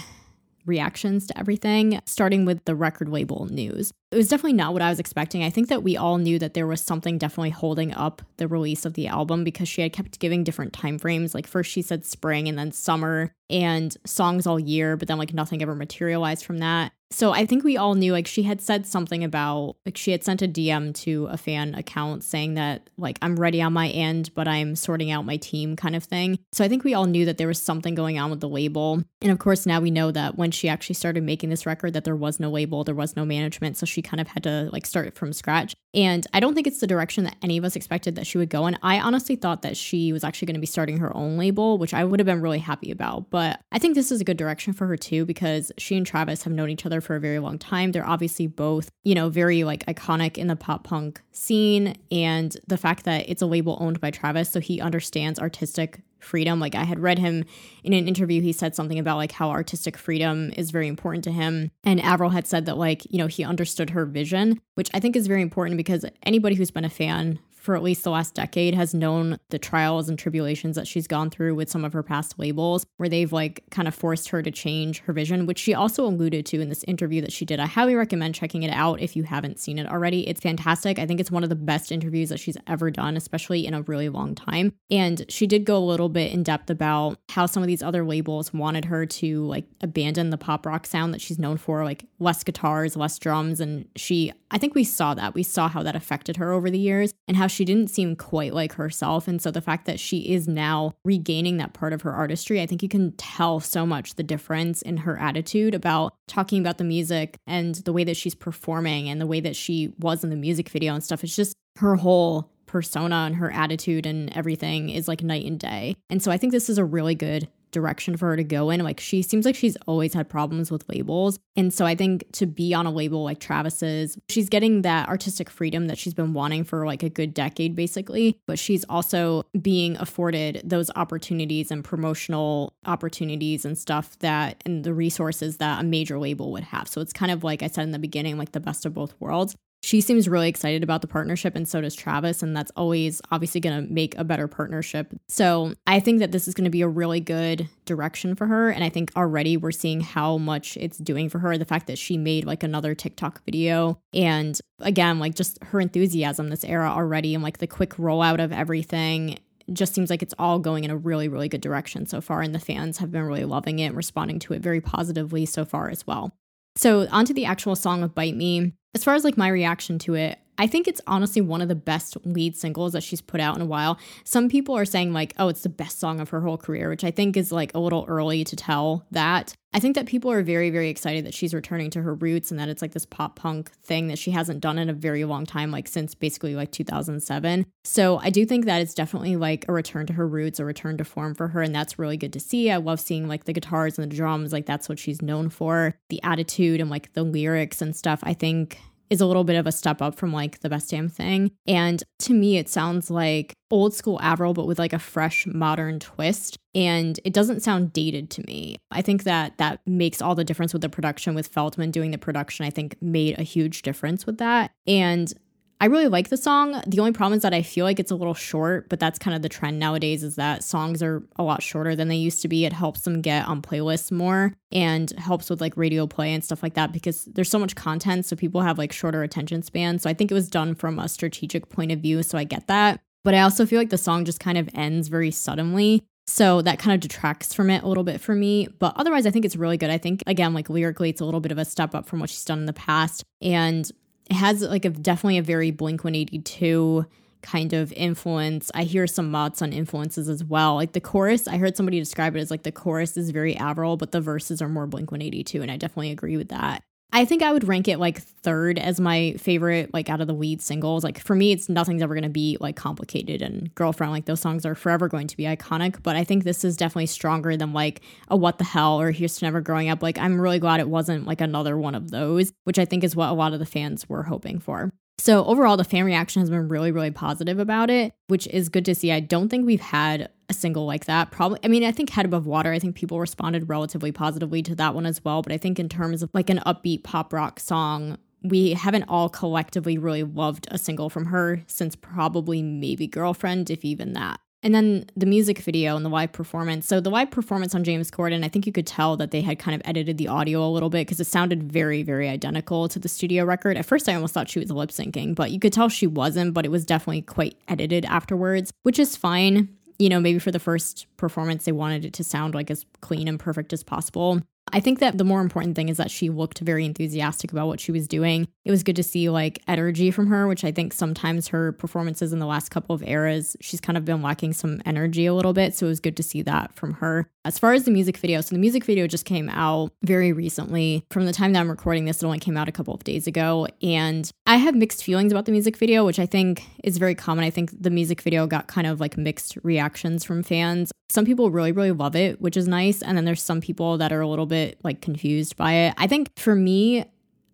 reactions 0.66 1.26
to 1.26 1.38
everything, 1.38 2.00
starting 2.06 2.44
with 2.44 2.64
the 2.64 2.74
record 2.74 3.08
label 3.08 3.46
news. 3.50 3.92
it 4.10 4.16
was 4.16 4.28
definitely 4.28 4.54
not 4.54 4.72
what 4.72 4.82
I 4.82 4.88
was 4.88 4.98
expecting. 4.98 5.42
I 5.42 5.50
think 5.50 5.68
that 5.68 5.82
we 5.82 5.96
all 5.96 6.18
knew 6.18 6.38
that 6.38 6.54
there 6.54 6.66
was 6.66 6.80
something 6.80 7.18
definitely 7.18 7.50
holding 7.50 7.92
up 7.92 8.22
the 8.36 8.48
release 8.48 8.84
of 8.84 8.94
the 8.94 9.06
album 9.08 9.44
because 9.44 9.68
she 9.68 9.82
had 9.82 9.92
kept 9.92 10.20
giving 10.20 10.44
different 10.44 10.72
time 10.72 10.98
frames. 10.98 11.34
Like 11.34 11.46
first 11.46 11.70
she 11.70 11.82
said 11.82 12.04
spring 12.04 12.48
and 12.48 12.58
then 12.58 12.72
summer 12.72 13.32
and 13.50 13.96
songs 14.06 14.46
all 14.46 14.58
year, 14.58 14.96
but 14.96 15.08
then 15.08 15.18
like 15.18 15.34
nothing 15.34 15.62
ever 15.62 15.74
materialized 15.74 16.44
from 16.44 16.58
that. 16.58 16.92
So 17.14 17.30
I 17.30 17.46
think 17.46 17.62
we 17.62 17.76
all 17.76 17.94
knew 17.94 18.10
like 18.10 18.26
she 18.26 18.42
had 18.42 18.60
said 18.60 18.88
something 18.88 19.22
about 19.22 19.76
like 19.86 19.96
she 19.96 20.10
had 20.10 20.24
sent 20.24 20.42
a 20.42 20.48
DM 20.48 20.92
to 21.02 21.26
a 21.26 21.36
fan 21.36 21.72
account 21.76 22.24
saying 22.24 22.54
that 22.54 22.90
like 22.98 23.20
I'm 23.22 23.36
ready 23.36 23.62
on 23.62 23.72
my 23.72 23.88
end, 23.88 24.30
but 24.34 24.48
I'm 24.48 24.74
sorting 24.74 25.12
out 25.12 25.24
my 25.24 25.36
team 25.36 25.76
kind 25.76 25.94
of 25.94 26.02
thing. 26.02 26.40
So 26.52 26.64
I 26.64 26.68
think 26.68 26.82
we 26.82 26.92
all 26.92 27.04
knew 27.04 27.24
that 27.26 27.38
there 27.38 27.46
was 27.46 27.62
something 27.62 27.94
going 27.94 28.18
on 28.18 28.30
with 28.30 28.40
the 28.40 28.48
label. 28.48 29.00
And 29.22 29.30
of 29.30 29.38
course 29.38 29.64
now 29.64 29.78
we 29.78 29.92
know 29.92 30.10
that 30.10 30.36
when 30.36 30.50
she 30.50 30.68
actually 30.68 30.96
started 30.96 31.22
making 31.22 31.50
this 31.50 31.66
record 31.66 31.92
that 31.92 32.02
there 32.02 32.16
was 32.16 32.40
no 32.40 32.50
label, 32.50 32.82
there 32.82 32.96
was 32.96 33.14
no 33.14 33.24
management, 33.24 33.76
so 33.76 33.86
she 33.86 34.02
kind 34.02 34.20
of 34.20 34.26
had 34.26 34.42
to 34.42 34.68
like 34.72 34.84
start 34.84 35.14
from 35.14 35.32
scratch. 35.32 35.76
And 35.94 36.26
I 36.34 36.40
don't 36.40 36.54
think 36.54 36.66
it's 36.66 36.80
the 36.80 36.88
direction 36.88 37.22
that 37.22 37.36
any 37.40 37.56
of 37.56 37.64
us 37.64 37.76
expected 37.76 38.16
that 38.16 38.26
she 38.26 38.38
would 38.38 38.50
go 38.50 38.66
in. 38.66 38.76
I 38.82 38.98
honestly 38.98 39.36
thought 39.36 39.62
that 39.62 39.76
she 39.76 40.12
was 40.12 40.24
actually 40.24 40.46
going 40.46 40.56
to 40.56 40.60
be 40.60 40.66
starting 40.66 40.98
her 40.98 41.16
own 41.16 41.38
label, 41.38 41.78
which 41.78 41.94
I 41.94 42.04
would 42.04 42.18
have 42.18 42.26
been 42.26 42.40
really 42.40 42.58
happy 42.58 42.90
about. 42.90 43.30
But 43.30 43.60
I 43.70 43.78
think 43.78 43.94
this 43.94 44.10
is 44.10 44.20
a 44.20 44.24
good 44.24 44.36
direction 44.36 44.72
for 44.72 44.88
her 44.88 44.96
too 44.96 45.24
because 45.24 45.70
she 45.78 45.96
and 45.96 46.04
Travis 46.04 46.42
have 46.42 46.52
known 46.52 46.70
each 46.70 46.84
other 46.84 47.00
for 47.04 47.16
a 47.16 47.20
very 47.20 47.38
long 47.38 47.58
time. 47.58 47.92
They're 47.92 48.06
obviously 48.06 48.46
both, 48.46 48.90
you 49.02 49.14
know, 49.14 49.28
very 49.28 49.64
like 49.64 49.84
iconic 49.86 50.38
in 50.38 50.46
the 50.46 50.56
pop 50.56 50.84
punk 50.84 51.20
scene. 51.32 51.96
And 52.10 52.56
the 52.66 52.78
fact 52.78 53.04
that 53.04 53.28
it's 53.28 53.42
a 53.42 53.46
label 53.46 53.78
owned 53.80 54.00
by 54.00 54.10
Travis, 54.10 54.50
so 54.50 54.60
he 54.60 54.80
understands 54.80 55.38
artistic 55.38 56.00
freedom. 56.24 56.58
Like 56.58 56.74
I 56.74 56.84
had 56.84 56.98
read 56.98 57.18
him 57.18 57.44
in 57.84 57.92
an 57.92 58.08
interview, 58.08 58.40
he 58.40 58.52
said 58.52 58.74
something 58.74 58.98
about 58.98 59.16
like 59.16 59.32
how 59.32 59.50
artistic 59.50 59.96
freedom 59.96 60.50
is 60.56 60.70
very 60.70 60.88
important 60.88 61.22
to 61.24 61.32
him. 61.32 61.70
And 61.84 62.00
Avril 62.00 62.30
had 62.30 62.46
said 62.46 62.66
that 62.66 62.78
like, 62.78 63.04
you 63.10 63.18
know, 63.18 63.26
he 63.26 63.44
understood 63.44 63.90
her 63.90 64.06
vision, 64.06 64.60
which 64.74 64.90
I 64.94 65.00
think 65.00 65.16
is 65.16 65.26
very 65.26 65.42
important 65.42 65.76
because 65.76 66.04
anybody 66.22 66.56
who's 66.56 66.70
been 66.70 66.84
a 66.84 66.90
fan 66.90 67.38
for 67.64 67.74
at 67.74 67.82
least 67.82 68.04
the 68.04 68.10
last 68.10 68.34
decade 68.34 68.74
has 68.74 68.92
known 68.92 69.38
the 69.48 69.58
trials 69.58 70.10
and 70.10 70.18
tribulations 70.18 70.76
that 70.76 70.86
she's 70.86 71.06
gone 71.06 71.30
through 71.30 71.54
with 71.54 71.70
some 71.70 71.82
of 71.82 71.94
her 71.94 72.02
past 72.02 72.38
labels 72.38 72.84
where 72.98 73.08
they've 73.08 73.32
like 73.32 73.64
kind 73.70 73.88
of 73.88 73.94
forced 73.94 74.28
her 74.28 74.42
to 74.42 74.50
change 74.50 74.98
her 75.00 75.14
vision, 75.14 75.46
which 75.46 75.58
she 75.58 75.72
also 75.72 76.04
alluded 76.04 76.44
to 76.44 76.60
in 76.60 76.68
this 76.68 76.84
interview 76.84 77.22
that 77.22 77.32
she 77.32 77.46
did. 77.46 77.58
I 77.58 77.64
highly 77.64 77.94
recommend 77.94 78.34
checking 78.34 78.64
it 78.64 78.70
out 78.70 79.00
if 79.00 79.16
you 79.16 79.22
haven't 79.22 79.58
seen 79.58 79.78
it 79.78 79.86
already. 79.86 80.28
It's 80.28 80.42
fantastic. 80.42 80.98
I 80.98 81.06
think 81.06 81.20
it's 81.20 81.30
one 81.30 81.42
of 81.42 81.48
the 81.48 81.54
best 81.54 81.90
interviews 81.90 82.28
that 82.28 82.38
she's 82.38 82.58
ever 82.66 82.90
done, 82.90 83.16
especially 83.16 83.66
in 83.66 83.72
a 83.72 83.80
really 83.80 84.10
long 84.10 84.34
time. 84.34 84.74
And 84.90 85.24
she 85.30 85.46
did 85.46 85.64
go 85.64 85.78
a 85.78 85.78
little 85.78 86.10
bit 86.10 86.32
in 86.32 86.42
depth 86.42 86.68
about 86.68 87.18
how 87.30 87.46
some 87.46 87.62
of 87.62 87.66
these 87.66 87.82
other 87.82 88.04
labels 88.04 88.52
wanted 88.52 88.84
her 88.84 89.06
to 89.06 89.46
like 89.46 89.64
abandon 89.80 90.28
the 90.28 90.36
pop 90.36 90.66
rock 90.66 90.84
sound 90.84 91.14
that 91.14 91.22
she's 91.22 91.38
known 91.38 91.56
for, 91.56 91.82
like 91.82 92.04
less 92.18 92.44
guitars, 92.44 92.94
less 92.94 93.18
drums. 93.18 93.58
And 93.58 93.88
she, 93.96 94.32
I 94.50 94.58
think 94.58 94.74
we 94.74 94.84
saw 94.84 95.14
that. 95.14 95.34
We 95.34 95.42
saw 95.42 95.68
how 95.68 95.82
that 95.82 95.96
affected 95.96 96.36
her 96.36 96.52
over 96.52 96.68
the 96.68 96.78
years 96.78 97.14
and 97.26 97.38
how 97.38 97.46
she 97.54 97.64
didn't 97.64 97.88
seem 97.88 98.16
quite 98.16 98.52
like 98.52 98.74
herself. 98.74 99.28
And 99.28 99.40
so 99.40 99.50
the 99.50 99.60
fact 99.60 99.86
that 99.86 100.00
she 100.00 100.32
is 100.32 100.46
now 100.48 100.94
regaining 101.04 101.56
that 101.58 101.72
part 101.72 101.92
of 101.92 102.02
her 102.02 102.12
artistry, 102.12 102.60
I 102.60 102.66
think 102.66 102.82
you 102.82 102.88
can 102.88 103.12
tell 103.12 103.60
so 103.60 103.86
much 103.86 104.14
the 104.14 104.22
difference 104.22 104.82
in 104.82 104.98
her 104.98 105.16
attitude 105.18 105.74
about 105.74 106.14
talking 106.26 106.60
about 106.60 106.78
the 106.78 106.84
music 106.84 107.36
and 107.46 107.76
the 107.76 107.92
way 107.92 108.04
that 108.04 108.16
she's 108.16 108.34
performing 108.34 109.08
and 109.08 109.20
the 109.20 109.26
way 109.26 109.40
that 109.40 109.56
she 109.56 109.94
was 109.98 110.24
in 110.24 110.30
the 110.30 110.36
music 110.36 110.68
video 110.68 110.94
and 110.94 111.02
stuff. 111.02 111.24
It's 111.24 111.36
just 111.36 111.54
her 111.76 111.96
whole 111.96 112.50
persona 112.66 113.16
and 113.26 113.36
her 113.36 113.52
attitude 113.52 114.04
and 114.04 114.36
everything 114.36 114.90
is 114.90 115.06
like 115.06 115.22
night 115.22 115.46
and 115.46 115.58
day. 115.58 115.96
And 116.10 116.22
so 116.22 116.30
I 116.30 116.36
think 116.36 116.52
this 116.52 116.68
is 116.68 116.78
a 116.78 116.84
really 116.84 117.14
good 117.14 117.48
direction 117.74 118.16
for 118.16 118.28
her 118.30 118.36
to 118.36 118.44
go 118.44 118.70
in. 118.70 118.80
Like 118.80 119.00
she 119.00 119.20
seems 119.20 119.44
like 119.44 119.54
she's 119.54 119.76
always 119.86 120.14
had 120.14 120.28
problems 120.28 120.70
with 120.70 120.88
labels. 120.88 121.38
And 121.56 121.72
so 121.72 121.84
I 121.84 121.94
think 121.94 122.24
to 122.32 122.46
be 122.46 122.72
on 122.72 122.86
a 122.86 122.90
label 122.90 123.22
like 123.22 123.40
Travis's, 123.40 124.16
she's 124.30 124.48
getting 124.48 124.82
that 124.82 125.08
artistic 125.08 125.50
freedom 125.50 125.88
that 125.88 125.98
she's 125.98 126.14
been 126.14 126.32
wanting 126.32 126.64
for 126.64 126.86
like 126.86 127.02
a 127.02 127.10
good 127.10 127.34
decade 127.34 127.76
basically, 127.76 128.38
but 128.46 128.58
she's 128.58 128.84
also 128.88 129.44
being 129.60 129.96
afforded 129.98 130.62
those 130.64 130.90
opportunities 130.96 131.70
and 131.70 131.84
promotional 131.84 132.72
opportunities 132.86 133.64
and 133.64 133.76
stuff 133.76 134.18
that 134.20 134.62
and 134.64 134.84
the 134.84 134.94
resources 134.94 135.58
that 135.58 135.80
a 135.80 135.84
major 135.84 136.18
label 136.18 136.52
would 136.52 136.64
have. 136.64 136.88
So 136.88 137.00
it's 137.00 137.12
kind 137.12 137.30
of 137.30 137.44
like 137.44 137.62
I 137.62 137.66
said 137.66 137.82
in 137.82 137.90
the 137.90 137.98
beginning, 137.98 138.38
like 138.38 138.52
the 138.52 138.60
best 138.60 138.86
of 138.86 138.94
both 138.94 139.14
worlds 139.20 139.54
she 139.84 140.00
seems 140.00 140.28
really 140.28 140.48
excited 140.48 140.82
about 140.82 141.02
the 141.02 141.06
partnership 141.06 141.54
and 141.54 141.68
so 141.68 141.80
does 141.80 141.94
Travis 141.94 142.42
and 142.42 142.56
that's 142.56 142.72
always 142.74 143.20
obviously 143.30 143.60
going 143.60 143.86
to 143.86 143.92
make 143.92 144.16
a 144.16 144.24
better 144.24 144.48
partnership. 144.48 145.12
So, 145.28 145.74
I 145.86 146.00
think 146.00 146.20
that 146.20 146.32
this 146.32 146.48
is 146.48 146.54
going 146.54 146.64
to 146.64 146.70
be 146.70 146.80
a 146.80 146.88
really 146.88 147.20
good 147.20 147.68
direction 147.84 148.34
for 148.34 148.46
her 148.46 148.70
and 148.70 148.82
I 148.82 148.88
think 148.88 149.12
already 149.14 149.56
we're 149.56 149.70
seeing 149.70 150.00
how 150.00 150.38
much 150.38 150.76
it's 150.78 150.98
doing 150.98 151.28
for 151.28 151.38
her 151.40 151.58
the 151.58 151.64
fact 151.64 151.86
that 151.88 151.98
she 151.98 152.16
made 152.16 152.46
like 152.46 152.62
another 152.62 152.94
TikTok 152.94 153.44
video 153.44 154.00
and 154.14 154.58
again 154.80 155.18
like 155.18 155.34
just 155.34 155.62
her 155.64 155.80
enthusiasm 155.80 156.48
this 156.48 156.64
era 156.64 156.88
already 156.88 157.34
and 157.34 157.42
like 157.42 157.58
the 157.58 157.66
quick 157.66 157.90
rollout 157.96 158.42
of 158.42 158.52
everything 158.52 159.38
just 159.72 159.94
seems 159.94 160.10
like 160.10 160.22
it's 160.22 160.34
all 160.38 160.58
going 160.58 160.84
in 160.84 160.90
a 160.90 160.96
really, 160.96 161.28
really 161.28 161.48
good 161.48 161.60
direction 161.60 162.06
so 162.06 162.20
far. 162.20 162.42
And 162.42 162.54
the 162.54 162.58
fans 162.58 162.98
have 162.98 163.10
been 163.10 163.22
really 163.22 163.44
loving 163.44 163.78
it 163.78 163.86
and 163.86 163.96
responding 163.96 164.38
to 164.40 164.52
it 164.52 164.60
very 164.60 164.80
positively 164.80 165.46
so 165.46 165.64
far 165.64 165.88
as 165.88 166.06
well. 166.06 166.34
So, 166.76 167.06
onto 167.10 167.32
the 167.32 167.44
actual 167.44 167.76
song 167.76 168.02
of 168.02 168.14
Bite 168.14 168.36
Me. 168.36 168.74
As 168.94 169.02
far 169.02 169.14
as 169.14 169.24
like 169.24 169.36
my 169.36 169.48
reaction 169.48 169.98
to 170.00 170.14
it, 170.14 170.38
I 170.58 170.66
think 170.66 170.86
it's 170.86 171.00
honestly 171.06 171.42
one 171.42 171.60
of 171.60 171.68
the 171.68 171.74
best 171.74 172.16
lead 172.24 172.56
singles 172.56 172.92
that 172.92 173.02
she's 173.02 173.20
put 173.20 173.40
out 173.40 173.56
in 173.56 173.62
a 173.62 173.66
while. 173.66 173.98
Some 174.24 174.48
people 174.48 174.76
are 174.76 174.84
saying, 174.84 175.12
like, 175.12 175.34
oh, 175.38 175.48
it's 175.48 175.62
the 175.62 175.68
best 175.68 175.98
song 175.98 176.20
of 176.20 176.30
her 176.30 176.40
whole 176.40 176.58
career, 176.58 176.88
which 176.88 177.04
I 177.04 177.10
think 177.10 177.36
is 177.36 177.50
like 177.52 177.72
a 177.74 177.78
little 177.78 178.04
early 178.08 178.44
to 178.44 178.56
tell 178.56 179.04
that. 179.10 179.54
I 179.72 179.80
think 179.80 179.96
that 179.96 180.06
people 180.06 180.30
are 180.30 180.40
very, 180.42 180.70
very 180.70 180.88
excited 180.88 181.26
that 181.26 181.34
she's 181.34 181.52
returning 181.52 181.90
to 181.90 182.02
her 182.02 182.14
roots 182.14 182.52
and 182.52 182.60
that 182.60 182.68
it's 182.68 182.80
like 182.80 182.92
this 182.92 183.04
pop 183.04 183.34
punk 183.34 183.72
thing 183.82 184.06
that 184.06 184.20
she 184.20 184.30
hasn't 184.30 184.60
done 184.60 184.78
in 184.78 184.88
a 184.88 184.92
very 184.92 185.24
long 185.24 185.44
time, 185.44 185.72
like 185.72 185.88
since 185.88 186.14
basically 186.14 186.54
like 186.54 186.70
2007. 186.70 187.66
So 187.82 188.18
I 188.18 188.30
do 188.30 188.46
think 188.46 188.66
that 188.66 188.80
it's 188.80 188.94
definitely 188.94 189.34
like 189.34 189.64
a 189.66 189.72
return 189.72 190.06
to 190.06 190.12
her 190.12 190.28
roots, 190.28 190.60
a 190.60 190.64
return 190.64 190.96
to 190.98 191.04
form 191.04 191.34
for 191.34 191.48
her. 191.48 191.60
And 191.60 191.74
that's 191.74 191.98
really 191.98 192.16
good 192.16 192.32
to 192.34 192.40
see. 192.40 192.70
I 192.70 192.76
love 192.76 193.00
seeing 193.00 193.26
like 193.26 193.44
the 193.44 193.52
guitars 193.52 193.98
and 193.98 194.08
the 194.08 194.14
drums, 194.14 194.52
like 194.52 194.66
that's 194.66 194.88
what 194.88 195.00
she's 195.00 195.20
known 195.20 195.50
for. 195.50 195.96
The 196.08 196.22
attitude 196.22 196.80
and 196.80 196.88
like 196.88 197.12
the 197.14 197.24
lyrics 197.24 197.82
and 197.82 197.96
stuff. 197.96 198.20
I 198.22 198.32
think 198.32 198.78
is 199.10 199.20
a 199.20 199.26
little 199.26 199.44
bit 199.44 199.56
of 199.56 199.66
a 199.66 199.72
step 199.72 200.00
up 200.02 200.14
from 200.14 200.32
like 200.32 200.60
the 200.60 200.68
best 200.68 200.90
damn 200.90 201.08
thing. 201.08 201.50
And 201.66 202.02
to 202.20 202.32
me, 202.32 202.56
it 202.56 202.68
sounds 202.68 203.10
like 203.10 203.54
old 203.70 203.94
school 203.94 204.20
Avril, 204.22 204.54
but 204.54 204.66
with 204.66 204.78
like 204.78 204.92
a 204.92 204.98
fresh 204.98 205.46
modern 205.46 205.98
twist. 205.98 206.58
And 206.74 207.18
it 207.24 207.32
doesn't 207.32 207.62
sound 207.62 207.92
dated 207.92 208.30
to 208.30 208.44
me. 208.46 208.76
I 208.90 209.02
think 209.02 209.24
that 209.24 209.58
that 209.58 209.80
makes 209.86 210.22
all 210.22 210.34
the 210.34 210.44
difference 210.44 210.72
with 210.72 210.82
the 210.82 210.88
production, 210.88 211.34
with 211.34 211.52
Feldmann 211.52 211.92
doing 211.92 212.10
the 212.10 212.18
production, 212.18 212.64
I 212.66 212.70
think 212.70 212.96
made 213.00 213.38
a 213.38 213.42
huge 213.42 213.82
difference 213.82 214.26
with 214.26 214.38
that. 214.38 214.70
And 214.86 215.32
I 215.80 215.86
really 215.86 216.08
like 216.08 216.28
the 216.28 216.36
song. 216.36 216.80
The 216.86 217.00
only 217.00 217.12
problem 217.12 217.36
is 217.36 217.42
that 217.42 217.52
I 217.52 217.62
feel 217.62 217.84
like 217.84 217.98
it's 217.98 218.10
a 218.10 218.16
little 218.16 218.34
short, 218.34 218.88
but 218.88 219.00
that's 219.00 219.18
kind 219.18 219.34
of 219.34 219.42
the 219.42 219.48
trend 219.48 219.78
nowadays 219.78 220.22
is 220.22 220.36
that 220.36 220.64
songs 220.64 221.02
are 221.02 221.22
a 221.36 221.42
lot 221.42 221.62
shorter 221.62 221.96
than 221.96 222.08
they 222.08 222.16
used 222.16 222.42
to 222.42 222.48
be. 222.48 222.64
It 222.64 222.72
helps 222.72 223.00
them 223.00 223.20
get 223.20 223.46
on 223.46 223.60
playlists 223.60 224.12
more 224.12 224.54
and 224.72 225.10
helps 225.18 225.50
with 225.50 225.60
like 225.60 225.76
radio 225.76 226.06
play 226.06 226.32
and 226.32 226.44
stuff 226.44 226.62
like 226.62 226.74
that 226.74 226.92
because 226.92 227.24
there's 227.26 227.50
so 227.50 227.58
much 227.58 227.74
content. 227.74 228.24
So 228.24 228.36
people 228.36 228.60
have 228.60 228.78
like 228.78 228.92
shorter 228.92 229.22
attention 229.22 229.62
spans. 229.62 230.02
So 230.02 230.10
I 230.10 230.14
think 230.14 230.30
it 230.30 230.34
was 230.34 230.48
done 230.48 230.74
from 230.74 230.98
a 230.98 231.08
strategic 231.08 231.68
point 231.68 231.92
of 231.92 232.00
view. 232.00 232.22
So 232.22 232.38
I 232.38 232.44
get 232.44 232.66
that. 232.68 233.00
But 233.24 233.34
I 233.34 233.40
also 233.40 233.66
feel 233.66 233.78
like 233.78 233.90
the 233.90 233.98
song 233.98 234.24
just 234.24 234.40
kind 234.40 234.58
of 234.58 234.68
ends 234.74 235.08
very 235.08 235.30
suddenly. 235.30 236.04
So 236.26 236.62
that 236.62 236.78
kind 236.78 236.94
of 236.94 237.00
detracts 237.00 237.52
from 237.52 237.68
it 237.68 237.82
a 237.82 237.88
little 237.88 238.04
bit 238.04 238.20
for 238.20 238.34
me. 238.34 238.68
But 238.78 238.94
otherwise, 238.96 239.26
I 239.26 239.30
think 239.30 239.44
it's 239.44 239.56
really 239.56 239.76
good. 239.76 239.90
I 239.90 239.98
think, 239.98 240.22
again, 240.26 240.54
like 240.54 240.70
lyrically, 240.70 241.10
it's 241.10 241.20
a 241.20 241.24
little 241.24 241.40
bit 241.40 241.52
of 241.52 241.58
a 241.58 241.64
step 241.64 241.94
up 241.94 242.06
from 242.06 242.20
what 242.20 242.30
she's 242.30 242.44
done 242.44 242.60
in 242.60 242.66
the 242.66 242.72
past. 242.72 243.24
And 243.42 243.90
it 244.30 244.34
has 244.34 244.62
like 244.62 244.84
a 244.84 244.90
definitely 244.90 245.38
a 245.38 245.42
very 245.42 245.70
Blink 245.70 246.04
182 246.04 247.06
kind 247.42 247.74
of 247.74 247.92
influence. 247.92 248.70
I 248.74 248.84
hear 248.84 249.06
some 249.06 249.30
Mod 249.30 249.56
Sun 249.56 249.72
influences 249.72 250.28
as 250.28 250.42
well. 250.42 250.76
Like 250.76 250.92
the 250.92 251.00
chorus, 251.00 251.46
I 251.46 251.58
heard 251.58 251.76
somebody 251.76 251.98
describe 251.98 252.34
it 252.36 252.40
as 252.40 252.50
like 252.50 252.62
the 252.62 252.72
chorus 252.72 253.16
is 253.16 253.30
very 253.30 253.54
Avril, 253.56 253.96
but 253.96 254.12
the 254.12 254.20
verses 254.20 254.62
are 254.62 254.68
more 254.68 254.86
Blink 254.86 255.10
182. 255.10 255.60
And 255.60 255.70
I 255.70 255.76
definitely 255.76 256.10
agree 256.10 256.38
with 256.38 256.48
that. 256.48 256.82
I 257.14 257.24
think 257.24 257.44
I 257.44 257.52
would 257.52 257.68
rank 257.68 257.86
it 257.86 258.00
like 258.00 258.20
third 258.20 258.76
as 258.76 258.98
my 258.98 259.34
favorite, 259.38 259.94
like 259.94 260.10
out 260.10 260.20
of 260.20 260.26
the 260.26 260.34
lead 260.34 260.60
singles. 260.60 261.04
Like 261.04 261.20
for 261.20 261.36
me, 261.36 261.52
it's 261.52 261.68
nothing's 261.68 262.02
ever 262.02 262.12
gonna 262.12 262.28
be 262.28 262.56
like 262.58 262.74
complicated 262.74 263.40
and 263.40 263.72
girlfriend. 263.76 264.12
Like 264.12 264.24
those 264.24 264.40
songs 264.40 264.66
are 264.66 264.74
forever 264.74 265.06
going 265.06 265.28
to 265.28 265.36
be 265.36 265.44
iconic. 265.44 266.02
But 266.02 266.16
I 266.16 266.24
think 266.24 266.42
this 266.42 266.64
is 266.64 266.76
definitely 266.76 267.06
stronger 267.06 267.56
than 267.56 267.72
like 267.72 268.00
a 268.26 268.36
what 268.36 268.58
the 268.58 268.64
hell 268.64 269.00
or 269.00 269.12
here's 269.12 269.38
to 269.38 269.44
never 269.44 269.60
growing 269.60 269.88
up. 269.88 270.02
Like 270.02 270.18
I'm 270.18 270.40
really 270.40 270.58
glad 270.58 270.80
it 270.80 270.88
wasn't 270.88 271.24
like 271.24 271.40
another 271.40 271.78
one 271.78 271.94
of 271.94 272.10
those, 272.10 272.52
which 272.64 272.80
I 272.80 272.84
think 272.84 273.04
is 273.04 273.14
what 273.14 273.30
a 273.30 273.34
lot 273.34 273.52
of 273.52 273.60
the 273.60 273.66
fans 273.66 274.08
were 274.08 274.24
hoping 274.24 274.58
for. 274.58 274.92
So 275.18 275.44
overall, 275.44 275.76
the 275.76 275.84
fan 275.84 276.04
reaction 276.04 276.40
has 276.40 276.50
been 276.50 276.68
really, 276.68 276.90
really 276.90 277.12
positive 277.12 277.60
about 277.60 277.90
it, 277.90 278.12
which 278.26 278.48
is 278.48 278.68
good 278.68 278.84
to 278.86 278.94
see. 278.94 279.12
I 279.12 279.20
don't 279.20 279.48
think 279.48 279.64
we've 279.64 279.80
had 279.80 280.30
a 280.48 280.54
single 280.54 280.86
like 280.86 281.06
that. 281.06 281.30
Probably, 281.30 281.58
I 281.64 281.68
mean, 281.68 281.84
I 281.84 281.92
think 281.92 282.10
Head 282.10 282.24
Above 282.24 282.46
Water, 282.46 282.72
I 282.72 282.78
think 282.78 282.94
people 282.94 283.20
responded 283.20 283.68
relatively 283.68 284.12
positively 284.12 284.62
to 284.62 284.74
that 284.76 284.94
one 284.94 285.06
as 285.06 285.24
well. 285.24 285.42
But 285.42 285.52
I 285.52 285.58
think 285.58 285.78
in 285.78 285.88
terms 285.88 286.22
of 286.22 286.30
like 286.34 286.50
an 286.50 286.60
upbeat 286.66 287.02
pop 287.02 287.32
rock 287.32 287.60
song, 287.60 288.18
we 288.42 288.72
haven't 288.72 289.04
all 289.04 289.28
collectively 289.28 289.96
really 289.96 290.22
loved 290.22 290.68
a 290.70 290.78
single 290.78 291.08
from 291.08 291.26
her 291.26 291.62
since 291.66 291.96
probably 291.96 292.62
maybe 292.62 293.06
Girlfriend, 293.06 293.70
if 293.70 293.84
even 293.84 294.12
that. 294.12 294.38
And 294.62 294.74
then 294.74 295.04
the 295.14 295.26
music 295.26 295.58
video 295.58 295.94
and 295.94 296.04
the 296.04 296.10
live 296.10 296.32
performance. 296.32 296.86
So 296.86 296.98
the 296.98 297.10
live 297.10 297.30
performance 297.30 297.74
on 297.74 297.84
James 297.84 298.10
Corden, 298.10 298.42
I 298.44 298.48
think 298.48 298.66
you 298.66 298.72
could 298.72 298.86
tell 298.86 299.14
that 299.18 299.30
they 299.30 299.42
had 299.42 299.58
kind 299.58 299.74
of 299.74 299.82
edited 299.84 300.16
the 300.16 300.28
audio 300.28 300.66
a 300.66 300.70
little 300.70 300.88
bit 300.88 301.06
because 301.06 301.20
it 301.20 301.26
sounded 301.26 301.70
very, 301.70 302.02
very 302.02 302.30
identical 302.30 302.88
to 302.88 302.98
the 302.98 303.08
studio 303.08 303.44
record. 303.44 303.76
At 303.76 303.84
first, 303.84 304.08
I 304.08 304.14
almost 304.14 304.32
thought 304.32 304.48
she 304.48 304.58
was 304.58 304.70
lip 304.70 304.88
syncing, 304.88 305.34
but 305.34 305.50
you 305.50 305.60
could 305.60 305.74
tell 305.74 305.90
she 305.90 306.06
wasn't, 306.06 306.54
but 306.54 306.64
it 306.64 306.70
was 306.70 306.86
definitely 306.86 307.20
quite 307.20 307.56
edited 307.68 308.06
afterwards, 308.06 308.72
which 308.84 308.98
is 308.98 309.16
fine. 309.16 309.68
You 309.98 310.08
know, 310.08 310.20
maybe 310.20 310.38
for 310.38 310.50
the 310.50 310.58
first 310.58 311.06
performance, 311.16 311.64
they 311.64 311.72
wanted 311.72 312.04
it 312.04 312.12
to 312.14 312.24
sound 312.24 312.54
like 312.54 312.70
as 312.70 312.84
clean 313.00 313.28
and 313.28 313.38
perfect 313.38 313.72
as 313.72 313.82
possible. 313.82 314.40
I 314.72 314.80
think 314.80 314.98
that 314.98 315.18
the 315.18 315.24
more 315.24 315.40
important 315.40 315.76
thing 315.76 315.88
is 315.88 315.98
that 315.98 316.10
she 316.10 316.30
looked 316.30 316.58
very 316.60 316.84
enthusiastic 316.84 317.52
about 317.52 317.68
what 317.68 317.80
she 317.80 317.92
was 317.92 318.08
doing. 318.08 318.48
It 318.64 318.70
was 318.70 318.82
good 318.82 318.96
to 318.96 319.02
see 319.02 319.28
like 319.28 319.62
energy 319.68 320.10
from 320.10 320.26
her, 320.28 320.48
which 320.48 320.64
I 320.64 320.72
think 320.72 320.92
sometimes 320.92 321.48
her 321.48 321.72
performances 321.72 322.32
in 322.32 322.38
the 322.38 322.46
last 322.46 322.70
couple 322.70 322.94
of 322.94 323.02
eras, 323.02 323.56
she's 323.60 323.80
kind 323.80 323.98
of 323.98 324.04
been 324.04 324.22
lacking 324.22 324.54
some 324.54 324.80
energy 324.86 325.26
a 325.26 325.34
little 325.34 325.52
bit. 325.52 325.74
So 325.76 325.86
it 325.86 325.90
was 325.90 326.00
good 326.00 326.16
to 326.16 326.22
see 326.22 326.42
that 326.42 326.74
from 326.74 326.94
her. 326.94 327.28
As 327.44 327.58
far 327.58 327.74
as 327.74 327.84
the 327.84 327.90
music 327.90 328.16
video, 328.16 328.40
so 328.40 328.54
the 328.54 328.60
music 328.60 328.84
video 328.84 329.06
just 329.06 329.26
came 329.26 329.50
out 329.50 329.92
very 330.02 330.32
recently. 330.32 331.04
From 331.10 331.26
the 331.26 331.32
time 331.32 331.52
that 331.52 331.60
I'm 331.60 331.70
recording 331.70 332.06
this, 332.06 332.22
it 332.22 332.26
only 332.26 332.38
came 332.38 332.56
out 332.56 332.68
a 332.68 332.72
couple 332.72 332.94
of 332.94 333.04
days 333.04 333.26
ago. 333.26 333.68
And 333.82 334.30
I 334.46 334.56
have 334.56 334.74
mixed 334.74 335.04
feelings 335.04 335.30
about 335.30 335.44
the 335.44 335.52
music 335.52 335.76
video, 335.76 336.06
which 336.06 336.18
I 336.18 336.26
think 336.26 336.64
is 336.82 336.96
very 336.96 337.14
common. 337.14 337.44
I 337.44 337.50
think 337.50 337.70
the 337.80 337.90
music 337.90 338.22
video 338.22 338.46
got 338.46 338.66
kind 338.66 338.86
of 338.86 338.98
like 338.98 339.18
mixed 339.18 339.58
reactions 339.62 340.24
from 340.24 340.42
fans. 340.42 340.90
Some 341.10 341.26
people 341.26 341.50
really, 341.50 341.70
really 341.70 341.92
love 341.92 342.16
it, 342.16 342.40
which 342.40 342.56
is 342.56 342.66
nice. 342.66 343.02
And 343.02 343.16
then 343.16 343.26
there's 343.26 343.42
some 343.42 343.60
people 343.60 343.98
that 343.98 344.10
are 344.10 344.22
a 344.22 344.26
little 344.26 344.46
bit 344.46 344.53
like 344.82 345.00
confused 345.00 345.56
by 345.56 345.72
it. 345.72 345.94
I 345.98 346.06
think 346.06 346.28
for 346.38 346.54
me, 346.54 347.04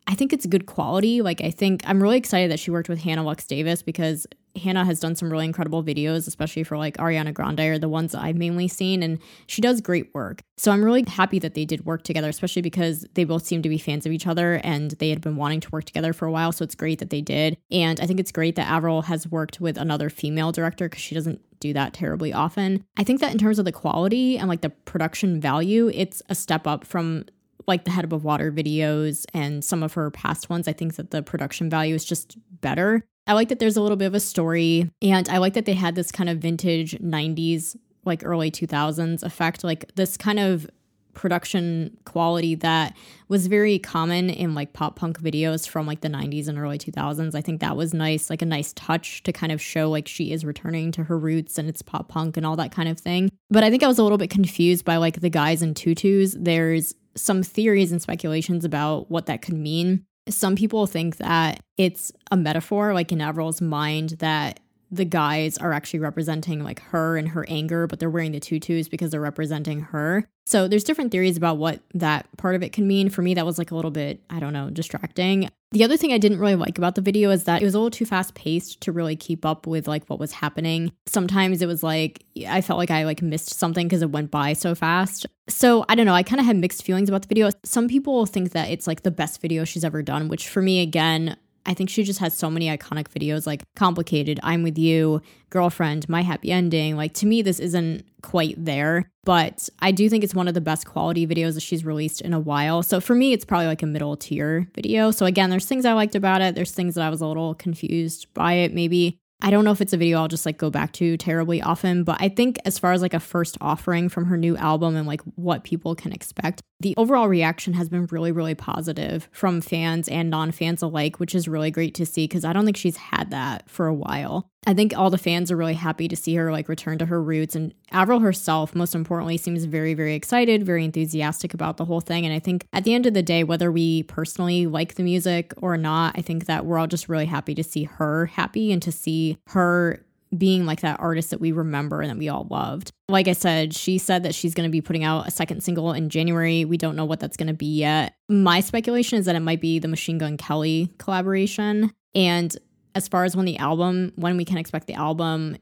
I 0.07 0.15
think 0.15 0.33
it's 0.33 0.47
good 0.47 0.67
quality. 0.67 1.23
Like, 1.23 1.41
I 1.41 1.51
think 1.51 1.83
I'm 1.87 2.03
really 2.03 2.19
excited 2.19 2.51
that 2.51 2.59
she 2.59 2.71
worked 2.71 2.89
with 2.89 3.01
Hannah 3.01 3.23
Lux 3.23 3.47
Davis 3.47 3.83
because 3.83 4.27
Hannah 4.57 4.85
has 4.85 5.01
done 5.01 5.15
some 5.15 5.31
really 5.31 5.45
incredible 5.45 5.83
videos, 5.83 6.27
especially 6.27 6.65
for 6.65 6.77
like 6.77 6.97
Ariana 6.97 7.33
Grande 7.33 7.61
or 7.61 7.79
the 7.79 7.89
ones 7.89 8.15
I've 8.15 8.37
mainly 8.37 8.69
seen, 8.69 9.03
and 9.03 9.19
she 9.47 9.61
does 9.61 9.81
great 9.81 10.13
work. 10.15 10.43
So 10.57 10.73
I'm 10.73 10.85
really 10.85 11.05
happy 11.07 11.39
that 11.39 11.55
they 11.55 11.65
did 11.65 11.87
work 11.87 12.03
together, 12.03 12.29
especially 12.29 12.63
because 12.63 13.07
they 13.15 13.25
both 13.25 13.45
seem 13.45 13.63
to 13.63 13.69
be 13.69 13.79
fans 13.79 14.07
of 14.07 14.13
each 14.13 14.27
other 14.27 14.61
and 14.63 14.93
they 14.93 15.11
had 15.11 15.21
been 15.21 15.37
wanting 15.37 15.61
to 15.61 15.71
work 15.71 15.85
together 15.85 16.13
for 16.13 16.27
a 16.27 16.33
while. 16.33 16.53
So 16.53 16.65
it's 16.65 16.75
great 16.75 16.99
that 16.99 17.11
they 17.11 17.21
did. 17.21 17.57
And 17.71 18.01
I 18.01 18.07
think 18.07 18.21
it's 18.21 18.33
great 18.33 18.57
that 18.57 18.69
Avril 18.69 19.03
has 19.03 19.27
worked 19.29 19.61
with 19.61 19.79
another 19.79 20.11
female 20.11 20.53
director 20.53 20.89
because 20.89 21.03
she 21.03 21.15
doesn't 21.15 21.41
do 21.61 21.73
that 21.75 21.95
terribly 21.95 22.33
often. 22.33 22.85
I 22.97 23.05
think 23.05 23.21
that 23.21 23.33
in 23.33 23.39
terms 23.39 23.59
of 23.59 23.65
the 23.65 23.73
quality 23.73 24.39
and 24.39 24.49
like 24.49 24.63
the 24.63 24.71
production 24.71 25.41
value, 25.41 25.91
it's 25.95 26.23
a 26.29 26.35
step 26.35 26.67
up 26.67 26.85
from 26.85 27.27
like 27.67 27.85
the 27.85 27.91
head 27.91 28.05
above 28.05 28.25
water 28.25 28.51
videos 28.51 29.25
and 29.33 29.65
some 29.65 29.83
of 29.83 29.93
her 29.93 30.11
past 30.11 30.51
ones. 30.51 30.67
I 30.67 30.73
think 30.73 30.97
that 30.97 31.11
the 31.11 31.23
production 31.23 31.71
value 31.71 31.95
is 31.95 32.05
just 32.05 32.37
better. 32.61 33.05
I 33.31 33.33
like 33.33 33.49
that 33.51 33.61
there's 33.61 33.77
a 33.77 33.81
little 33.81 33.97
bit 33.97 34.07
of 34.07 34.15
a 34.15 34.21
story, 34.21 34.91
and 35.01 35.29
I 35.29 35.39
like 35.39 35.55
that 35.55 35.65
they 35.65 35.75
had 35.75 35.95
this 35.95 36.11
kind 36.11 36.29
of 36.29 36.39
vintage 36.39 36.99
90s, 36.99 37.77
like 38.05 38.23
early 38.25 38.51
2000s 38.51 39.23
effect, 39.23 39.63
like 39.63 39.95
this 39.95 40.17
kind 40.17 40.41
of 40.41 40.69
production 41.15 41.97
quality 42.07 42.57
that 42.57 42.97
was 43.29 43.47
very 43.47 43.79
common 43.79 44.31
in 44.31 44.57
like 44.57 44.73
pop 44.73 44.97
punk 44.97 45.21
videos 45.21 45.69
from 45.69 45.87
like 45.87 46.01
the 46.01 46.09
90s 46.09 46.49
and 46.49 46.59
early 46.59 46.77
2000s. 46.77 47.37
I 47.37 47.41
think 47.41 47.61
that 47.61 47.77
was 47.77 47.95
nice, 47.95 48.31
like 48.31 48.43
a 48.43 48.47
nice 48.47 48.73
touch 48.73 49.23
to 49.23 49.33
kind 49.33 49.53
of 49.53 49.63
show 49.63 49.89
like 49.89 50.09
she 50.09 50.33
is 50.33 50.45
returning 50.45 50.91
to 50.91 51.05
her 51.05 51.17
roots 51.17 51.57
and 51.57 51.69
it's 51.69 51.83
pop 51.83 52.09
punk 52.09 52.37
and 52.37 52.45
all 52.45 52.57
that 52.57 52.73
kind 52.73 52.89
of 52.89 52.99
thing. 52.99 53.31
But 53.49 53.63
I 53.63 53.71
think 53.71 53.85
I 53.85 53.87
was 53.87 54.01
a 54.01 54.03
little 54.03 54.19
bit 54.19 54.31
confused 54.31 54.85
by 54.85 54.97
like 54.97 55.21
the 55.21 55.31
guys 55.31 55.63
in 55.63 55.75
tutus. 55.75 56.35
There's 56.37 56.97
some 57.15 57.45
theories 57.45 57.93
and 57.93 58.03
speculations 58.03 58.65
about 58.65 59.09
what 59.09 59.27
that 59.27 59.41
could 59.41 59.55
mean. 59.55 60.05
Some 60.29 60.55
people 60.55 60.87
think 60.87 61.17
that 61.17 61.61
it's 61.77 62.13
a 62.31 62.37
metaphor, 62.37 62.95
like 62.95 63.11
in 63.11 63.21
Avril's 63.21 63.61
mind, 63.61 64.11
that 64.19 64.61
the 64.91 65.05
guys 65.05 65.57
are 65.59 65.73
actually 65.73 66.01
representing 66.01 66.65
like 66.65 66.81
her 66.81 67.17
and 67.17 67.29
her 67.29 67.45
anger, 67.49 67.87
but 67.87 68.01
they're 68.01 68.11
wearing 68.11 68.33
the 68.33 68.41
tutus 68.41 68.89
because 68.89 69.11
they're 69.11 69.21
representing 69.21 69.81
her. 69.81 70.27
So 70.47 70.67
there's 70.67 70.85
different 70.85 71.13
theories 71.13 71.37
about 71.37 71.59
what 71.59 71.81
that 71.95 72.27
part 72.37 72.57
of 72.57 72.63
it 72.63 72.73
can 72.73 72.89
mean. 72.89 73.09
For 73.09 73.23
me, 73.23 73.35
that 73.35 73.47
was 73.47 73.57
like 73.57 73.71
a 73.71 73.77
little 73.77 73.93
bit, 73.93 74.21
I 74.29 74.41
don't 74.41 74.53
know, 74.53 74.69
distracting. 74.69 75.49
The 75.73 75.85
other 75.85 75.97
thing 75.97 76.13
I 76.13 76.19
didn't 76.19 76.41
really 76.41 76.57
like 76.57 76.77
about 76.77 76.97
the 76.97 77.01
video 77.01 77.31
is 77.31 77.45
that 77.45 77.63
it 77.63 77.65
was 77.65 77.75
a 77.75 77.79
little 77.79 77.93
too 77.93 78.05
fast 78.05 78.35
paced 78.35 78.81
to 78.81 78.91
really 78.91 79.15
keep 79.15 79.47
up 79.47 79.69
with 79.69 79.87
like 79.87 80.05
what 80.07 80.19
was 80.19 80.33
happening. 80.33 80.91
Sometimes 81.07 81.63
it 81.63 81.67
was 81.67 81.85
like 81.85 82.25
I 82.49 82.61
felt 82.61 82.79
like 82.79 82.91
I 82.91 83.05
like 83.05 83.23
missed 83.23 83.51
something 83.51 83.87
because 83.87 84.03
it 84.03 84.11
went 84.11 84.33
by 84.33 84.55
so 84.55 84.75
fast. 84.75 85.27
So 85.49 85.85
I 85.89 85.95
don't 85.95 86.07
know, 86.07 86.15
I 86.15 86.25
kind 86.25 86.41
of 86.41 86.47
had 86.47 86.57
mixed 86.57 86.83
feelings 86.83 87.09
about 87.09 87.23
the 87.23 87.29
video. 87.29 87.51
Some 87.65 87.87
people 87.87 88.27
think 88.27 88.51
that 88.51 88.71
it's 88.71 88.89
like 88.89 89.05
the 89.05 89.13
best 89.13 89.41
video 89.41 89.65
she's 89.65 89.85
ever 89.85 90.03
done, 90.03 90.27
which 90.27 90.49
for 90.49 90.61
me 90.61 90.83
again, 90.83 91.37
I 91.67 91.75
think 91.75 91.91
she 91.91 92.03
just 92.03 92.21
has 92.21 92.37
so 92.37 92.51
many 92.51 92.67
iconic 92.67 93.09
videos 93.09 93.47
like 93.47 93.63
Complicated, 93.77 94.41
I'm 94.43 94.63
With 94.63 94.79
You, 94.79 95.23
Girlfriend, 95.51 96.09
My 96.09 96.23
Happy 96.23 96.51
Ending. 96.51 96.97
Like 96.97 97.15
to 97.15 97.27
me, 97.27 97.43
this 97.43 97.61
isn't 97.61 98.05
quite 98.23 98.63
there, 98.63 99.11
but 99.25 99.69
I 99.81 99.93
do 99.93 100.09
think 100.09 100.25
it's 100.25 100.35
one 100.35 100.49
of 100.49 100.55
the 100.55 100.61
best 100.61 100.87
quality 100.87 101.27
videos 101.27 101.55
that 101.55 101.63
she's 101.63 101.85
released 101.85 102.21
in 102.21 102.33
a 102.33 102.41
while. 102.41 102.83
So 102.83 103.01
for 103.01 103.15
me, 103.15 103.33
it's 103.33 103.45
probably 103.45 103.67
like 103.67 103.83
a 103.83 103.87
middle 103.87 104.17
tier 104.17 104.69
video. 104.75 105.11
So 105.11 105.27
again, 105.27 105.51
there's 105.51 105.67
things 105.67 105.85
I 105.85 105.93
liked 105.93 106.15
about 106.15 106.41
it. 106.41 106.55
There's 106.55 106.73
things 106.73 106.95
that 106.95 107.03
I 107.03 107.11
was 107.11 107.21
a 107.21 107.27
little 107.27 107.55
confused 107.55 108.33
by 108.35 108.55
it, 108.55 108.73
maybe. 108.73 109.19
I 109.43 109.51
don't 109.51 109.65
know 109.65 109.73
if 109.73 109.81
it's 109.81 109.93
a 109.93 109.97
video 109.97 110.19
I'll 110.19 110.29
just 110.29 110.47
like 110.47 110.59
go 110.59 110.71
back 110.71 110.93
to 110.95 111.17
terribly 111.17 111.63
often, 111.63 112.05
but 112.05 112.17
I 112.21 112.29
think 112.29 112.59
as 112.65 112.79
far 112.79 112.93
as 112.93 113.03
like 113.03 113.15
a 113.15 113.21
first 113.21 113.57
offering 113.61 114.09
from 114.09 114.27
her 114.27 114.37
new 114.37 114.57
album 114.57 114.97
and 114.97 115.07
like 115.07 115.23
what 115.37 115.65
people 115.65 115.95
can 115.95 116.13
expect, 116.13 116.63
the 116.81 116.95
overall 116.97 117.29
reaction 117.29 117.73
has 117.75 117.89
been 117.89 118.07
really, 118.07 118.33
really 118.33 118.55
positive 118.55 119.29
from 119.33 119.61
fans 119.61 120.09
and 120.09 120.31
non 120.31 120.51
fans 120.51 120.83
alike, 120.83 121.21
which 121.21 121.35
is 121.35 121.49
really 121.49 121.71
great 121.71 121.95
to 121.95 122.07
see 122.07 122.25
because 122.25 122.45
I 122.45 122.53
don't 122.53 122.65
think 122.65 122.77
she's 122.77 122.97
had 122.97 123.31
that 123.31 123.69
for 123.71 123.87
a 123.87 123.95
while. 123.95 124.51
I 124.67 124.75
think 124.75 124.97
all 124.97 125.09
the 125.09 125.19
fans 125.19 125.51
are 125.51 125.57
really 125.57 125.75
happy 125.75 126.07
to 126.09 126.17
see 126.17 126.35
her 126.35 126.53
like 126.53 126.69
return 126.69 126.99
to 126.99 127.07
her 127.07 127.23
roots. 127.23 127.57
And 127.57 127.73
Avril 127.93 128.21
herself, 128.21 128.75
most 128.75 128.95
importantly, 128.95 129.37
seems 129.39 129.65
very, 129.65 129.95
very 129.95 130.15
excited, 130.15 130.67
very 130.67 130.85
enthusiastic 130.85 131.55
about 131.55 131.79
the 131.79 131.87
whole 131.87 132.01
thing. 132.01 132.27
And 132.27 132.35
I 132.35 132.39
think 132.39 132.67
at 132.73 132.85
the 132.85 132.95
end 132.95 133.07
of 133.07 133.15
the 133.15 133.23
day, 133.23 133.43
whether 133.43 133.73
we 133.73 134.03
personally 134.05 134.67
like 134.67 134.95
the 134.95 135.03
music 135.03 135.55
or 135.57 135.77
not, 135.77 136.15
I 136.19 136.23
think 136.23 136.45
that 136.47 136.67
we're 136.67 136.79
all 136.79 136.87
just 136.87 137.09
really 137.09 137.27
happy 137.27 137.55
to 137.55 137.65
see 137.65 137.85
her 137.85 138.27
happy 138.27 138.71
and 138.71 138.83
to 138.83 138.93
see 138.93 139.39
her 139.49 140.05
being 140.37 140.65
like 140.65 140.83
that 140.83 141.01
artist 141.01 141.31
that 141.31 141.41
we 141.41 141.53
remember 141.53 142.03
and 142.03 142.11
that 142.11 142.19
we 142.19 142.29
all 142.29 142.47
loved. 142.51 142.93
Like 143.09 143.29
I 143.29 143.33
said, 143.33 143.75
she 143.75 143.99
said 143.99 144.23
that 144.23 144.35
she's 144.35 144.55
going 144.55 144.69
to 144.69 144.71
be 144.71 144.81
putting 144.81 145.05
out 145.05 145.27
a 145.27 145.31
second 145.31 145.63
single 145.63 145.93
in 145.93 146.09
January. 146.09 146.65
We 146.65 146.77
don't 146.77 146.97
know 146.97 147.05
what 147.05 147.19
that's 147.19 147.37
going 147.37 147.49
to 147.49 147.55
be 147.55 147.79
yet. 147.79 148.15
My 148.29 148.61
speculation 148.61 149.19
is 149.19 149.27
that 149.27 149.35
it 149.35 149.41
might 149.41 149.61
be 149.61 149.79
the 149.79 149.89
Machine 149.89 150.19
Gun 150.19 150.37
Kelly 150.37 150.93
collaboration. 150.99 151.93
And 152.15 152.57
as 152.95 153.09
far 153.09 153.25
as 153.25 153.37
when 153.37 153.47
the 153.47 153.59
album, 153.59 154.13
when 154.17 154.37
we 154.37 154.45
can 154.45 154.59
expect 154.59 154.87
the 154.87 154.95
album, 154.95 155.57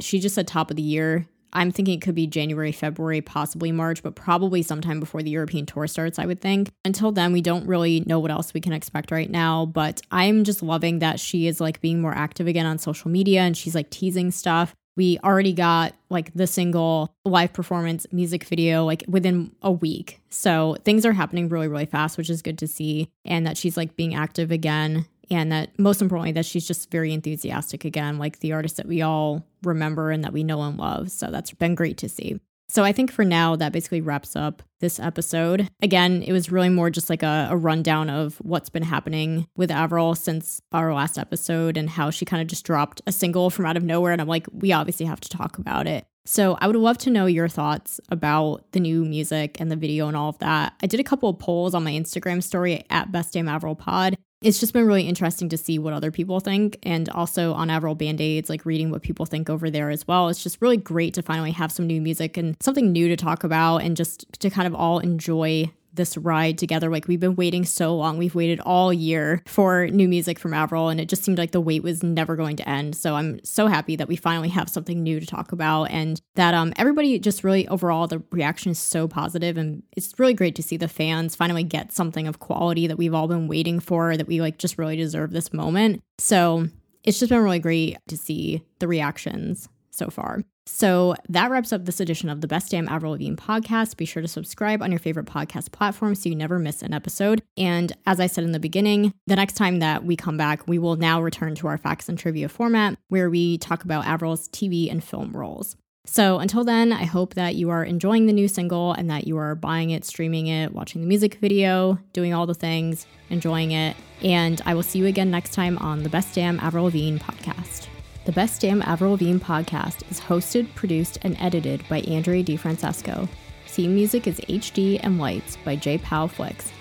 she 0.00 0.18
just 0.18 0.34
said 0.34 0.46
top 0.46 0.70
of 0.70 0.76
the 0.76 0.82
year. 0.82 1.26
I'm 1.54 1.70
thinking 1.70 1.98
it 1.98 2.02
could 2.02 2.16
be 2.16 2.26
January, 2.26 2.72
February, 2.72 3.20
possibly 3.20 3.70
March, 3.70 4.02
but 4.02 4.16
probably 4.16 4.62
sometime 4.62 4.98
before 4.98 5.22
the 5.22 5.30
European 5.30 5.66
tour 5.66 5.86
starts, 5.86 6.18
I 6.18 6.26
would 6.26 6.40
think. 6.40 6.70
Until 6.84 7.12
then, 7.12 7.32
we 7.32 7.40
don't 7.40 7.66
really 7.66 8.00
know 8.06 8.18
what 8.18 8.32
else 8.32 8.52
we 8.52 8.60
can 8.60 8.72
expect 8.72 9.12
right 9.12 9.30
now, 9.30 9.66
but 9.66 10.00
I'm 10.10 10.42
just 10.42 10.62
loving 10.62 10.98
that 10.98 11.20
she 11.20 11.46
is 11.46 11.60
like 11.60 11.80
being 11.80 12.00
more 12.00 12.14
active 12.14 12.48
again 12.48 12.66
on 12.66 12.78
social 12.78 13.10
media 13.10 13.42
and 13.42 13.56
she's 13.56 13.74
like 13.74 13.90
teasing 13.90 14.32
stuff. 14.32 14.74
We 14.96 15.18
already 15.24 15.52
got 15.52 15.94
like 16.08 16.32
the 16.34 16.46
single 16.46 17.14
live 17.24 17.52
performance 17.52 18.06
music 18.12 18.44
video 18.44 18.84
like 18.84 19.04
within 19.08 19.52
a 19.62 19.70
week. 19.70 20.20
So 20.30 20.76
things 20.84 21.06
are 21.06 21.12
happening 21.12 21.48
really, 21.48 21.68
really 21.68 21.86
fast, 21.86 22.18
which 22.18 22.30
is 22.30 22.42
good 22.42 22.58
to 22.58 22.68
see. 22.68 23.08
And 23.24 23.46
that 23.46 23.56
she's 23.56 23.76
like 23.76 23.96
being 23.96 24.14
active 24.14 24.50
again 24.50 25.06
and 25.34 25.52
that 25.52 25.78
most 25.78 26.00
importantly 26.00 26.32
that 26.32 26.46
she's 26.46 26.66
just 26.66 26.90
very 26.90 27.12
enthusiastic 27.12 27.84
again 27.84 28.18
like 28.18 28.40
the 28.40 28.52
artist 28.52 28.76
that 28.76 28.86
we 28.86 29.02
all 29.02 29.44
remember 29.62 30.10
and 30.10 30.24
that 30.24 30.32
we 30.32 30.44
know 30.44 30.62
and 30.62 30.78
love 30.78 31.10
so 31.10 31.30
that's 31.30 31.52
been 31.52 31.74
great 31.74 31.98
to 31.98 32.08
see 32.08 32.38
so 32.68 32.82
I 32.82 32.92
think 32.92 33.12
for 33.12 33.24
now 33.24 33.56
that 33.56 33.72
basically 33.72 34.00
wraps 34.00 34.34
up 34.34 34.62
this 34.80 34.98
episode. 34.98 35.68
Again, 35.82 36.22
it 36.22 36.32
was 36.32 36.50
really 36.50 36.68
more 36.68 36.90
just 36.90 37.10
like 37.10 37.22
a, 37.22 37.48
a, 37.50 37.56
rundown 37.56 38.10
of 38.10 38.36
what's 38.38 38.68
been 38.68 38.82
happening 38.82 39.46
with 39.56 39.70
Avril 39.70 40.14
since 40.14 40.60
our 40.72 40.92
last 40.92 41.18
episode 41.18 41.76
and 41.76 41.88
how 41.88 42.10
she 42.10 42.24
kind 42.24 42.42
of 42.42 42.48
just 42.48 42.64
dropped 42.64 43.00
a 43.06 43.12
single 43.12 43.50
from 43.50 43.66
out 43.66 43.76
of 43.76 43.84
nowhere. 43.84 44.12
And 44.12 44.20
I'm 44.20 44.28
like, 44.28 44.46
we 44.52 44.72
obviously 44.72 45.06
have 45.06 45.20
to 45.20 45.28
talk 45.28 45.58
about 45.58 45.86
it. 45.86 46.06
So 46.26 46.56
I 46.60 46.66
would 46.66 46.76
love 46.76 46.96
to 46.98 47.10
know 47.10 47.26
your 47.26 47.48
thoughts 47.48 48.00
about 48.08 48.72
the 48.72 48.80
new 48.80 49.04
music 49.04 49.60
and 49.60 49.70
the 49.70 49.76
video 49.76 50.08
and 50.08 50.16
all 50.16 50.30
of 50.30 50.38
that. 50.38 50.72
I 50.82 50.86
did 50.86 51.00
a 51.00 51.04
couple 51.04 51.28
of 51.28 51.38
polls 51.38 51.74
on 51.74 51.84
my 51.84 51.92
Instagram 51.92 52.42
story 52.42 52.84
at 52.88 53.12
Best 53.12 53.34
Damn 53.34 53.48
Avril 53.48 53.74
Pod 53.74 54.16
it's 54.44 54.60
just 54.60 54.74
been 54.74 54.86
really 54.86 55.08
interesting 55.08 55.48
to 55.48 55.56
see 55.56 55.78
what 55.78 55.94
other 55.94 56.10
people 56.10 56.38
think 56.38 56.78
and 56.82 57.08
also 57.08 57.54
on 57.54 57.70
Avril 57.70 57.94
Band-Aids, 57.94 58.50
like 58.50 58.66
reading 58.66 58.90
what 58.90 59.00
people 59.00 59.24
think 59.24 59.48
over 59.48 59.70
there 59.70 59.88
as 59.88 60.06
well. 60.06 60.28
It's 60.28 60.42
just 60.42 60.60
really 60.60 60.76
great 60.76 61.14
to 61.14 61.22
finally 61.22 61.50
have 61.52 61.72
some 61.72 61.86
new 61.86 62.00
music 62.00 62.36
and 62.36 62.54
something 62.60 62.92
new 62.92 63.08
to 63.08 63.16
talk 63.16 63.42
about 63.42 63.78
and 63.78 63.96
just 63.96 64.30
to 64.40 64.50
kind 64.50 64.66
of 64.66 64.74
all 64.74 64.98
enjoy 64.98 65.70
this 65.94 66.16
ride 66.16 66.58
together. 66.58 66.90
Like 66.90 67.08
we've 67.08 67.20
been 67.20 67.36
waiting 67.36 67.64
so 67.64 67.94
long. 67.96 68.18
We've 68.18 68.34
waited 68.34 68.60
all 68.60 68.92
year 68.92 69.42
for 69.46 69.86
new 69.88 70.08
music 70.08 70.38
from 70.38 70.54
Avril, 70.54 70.88
and 70.88 71.00
it 71.00 71.08
just 71.08 71.24
seemed 71.24 71.38
like 71.38 71.52
the 71.52 71.60
wait 71.60 71.82
was 71.82 72.02
never 72.02 72.36
going 72.36 72.56
to 72.56 72.68
end. 72.68 72.96
So 72.96 73.14
I'm 73.14 73.42
so 73.44 73.66
happy 73.66 73.96
that 73.96 74.08
we 74.08 74.16
finally 74.16 74.48
have 74.50 74.68
something 74.68 75.02
new 75.02 75.20
to 75.20 75.26
talk 75.26 75.52
about, 75.52 75.84
and 75.84 76.20
that 76.34 76.54
um 76.54 76.72
everybody 76.76 77.18
just 77.18 77.44
really 77.44 77.66
overall 77.68 78.06
the 78.06 78.22
reaction 78.30 78.72
is 78.72 78.78
so 78.78 79.08
positive, 79.08 79.56
and 79.56 79.82
it's 79.96 80.12
really 80.18 80.34
great 80.34 80.54
to 80.56 80.62
see 80.62 80.76
the 80.76 80.88
fans 80.88 81.34
finally 81.36 81.64
get 81.64 81.92
something 81.92 82.26
of 82.26 82.38
quality 82.38 82.86
that 82.86 82.98
we've 82.98 83.14
all 83.14 83.28
been 83.28 83.48
waiting 83.48 83.80
for. 83.80 84.16
That 84.16 84.26
we 84.26 84.40
like 84.40 84.58
just 84.58 84.78
really 84.78 84.96
deserve 84.96 85.30
this 85.30 85.52
moment. 85.52 86.02
So 86.18 86.68
it's 87.02 87.18
just 87.18 87.30
been 87.30 87.42
really 87.42 87.58
great 87.58 87.98
to 88.08 88.16
see 88.16 88.62
the 88.78 88.88
reactions 88.88 89.68
so 89.96 90.10
far. 90.10 90.42
So 90.66 91.14
that 91.28 91.50
wraps 91.50 91.72
up 91.72 91.84
this 91.84 92.00
edition 92.00 92.28
of 92.28 92.40
the 92.40 92.46
Best 92.46 92.70
Damn 92.70 92.88
Avril 92.88 93.12
Lavigne 93.12 93.34
podcast. 93.34 93.96
Be 93.96 94.06
sure 94.06 94.22
to 94.22 94.28
subscribe 94.28 94.82
on 94.82 94.90
your 94.90 94.98
favorite 94.98 95.26
podcast 95.26 95.72
platform 95.72 96.14
so 96.14 96.28
you 96.28 96.34
never 96.34 96.58
miss 96.58 96.82
an 96.82 96.94
episode. 96.94 97.42
And 97.56 97.92
as 98.06 98.18
I 98.18 98.26
said 98.26 98.44
in 98.44 98.52
the 98.52 98.58
beginning, 98.58 99.12
the 99.26 99.36
next 99.36 99.54
time 99.54 99.80
that 99.80 100.04
we 100.04 100.16
come 100.16 100.36
back, 100.36 100.66
we 100.66 100.78
will 100.78 100.96
now 100.96 101.20
return 101.20 101.54
to 101.56 101.66
our 101.66 101.78
facts 101.78 102.08
and 102.08 102.18
trivia 102.18 102.48
format 102.48 102.96
where 103.08 103.28
we 103.28 103.58
talk 103.58 103.84
about 103.84 104.06
Avril's 104.06 104.48
TV 104.48 104.90
and 104.90 105.04
film 105.04 105.32
roles. 105.32 105.76
So 106.06 106.38
until 106.38 106.64
then, 106.64 106.92
I 106.92 107.04
hope 107.04 107.34
that 107.34 107.54
you 107.54 107.70
are 107.70 107.82
enjoying 107.82 108.26
the 108.26 108.32
new 108.32 108.46
single 108.46 108.92
and 108.92 109.08
that 109.10 109.26
you 109.26 109.38
are 109.38 109.54
buying 109.54 109.90
it, 109.90 110.04
streaming 110.04 110.48
it, 110.48 110.72
watching 110.72 111.00
the 111.00 111.06
music 111.06 111.36
video, 111.36 111.98
doing 112.12 112.34
all 112.34 112.46
the 112.46 112.54
things, 112.54 113.06
enjoying 113.30 113.72
it. 113.72 113.96
And 114.22 114.60
I 114.66 114.74
will 114.74 114.82
see 114.82 114.98
you 114.98 115.06
again 115.06 115.30
next 115.30 115.54
time 115.54 115.78
on 115.78 116.02
the 116.02 116.10
Best 116.10 116.34
Damn 116.34 116.60
Avril 116.60 116.84
Lavigne 116.84 117.18
podcast. 117.18 117.88
The 118.24 118.32
Best 118.32 118.62
Damn 118.62 118.80
Avril 118.82 119.12
Lavigne 119.12 119.38
podcast 119.38 120.10
is 120.10 120.18
hosted, 120.18 120.74
produced, 120.74 121.18
and 121.22 121.36
edited 121.38 121.86
by 121.90 122.00
Andrea 122.00 122.42
DiFrancesco. 122.42 123.28
Theme 123.66 123.94
music 123.94 124.26
is 124.26 124.40
HD 124.40 124.98
and 125.02 125.18
Lights 125.18 125.58
by 125.64 125.76
JPow 125.76 126.30
Flicks. 126.30 126.72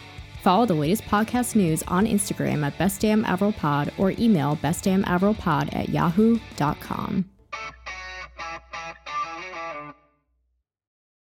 Follow 0.42 0.66
the 0.66 0.74
latest 0.74 1.04
podcast 1.04 1.56
news 1.56 1.84
on 1.84 2.06
Instagram 2.06 2.66
at 2.66 2.78
Best 2.78 3.02
Damn 3.02 3.26
Avril 3.26 3.52
Pod 3.52 3.92
or 3.98 4.12
email 4.12 4.58
bestdamnavrilpod 4.58 5.76
at 5.76 5.90
yahoo.com. 5.90 7.26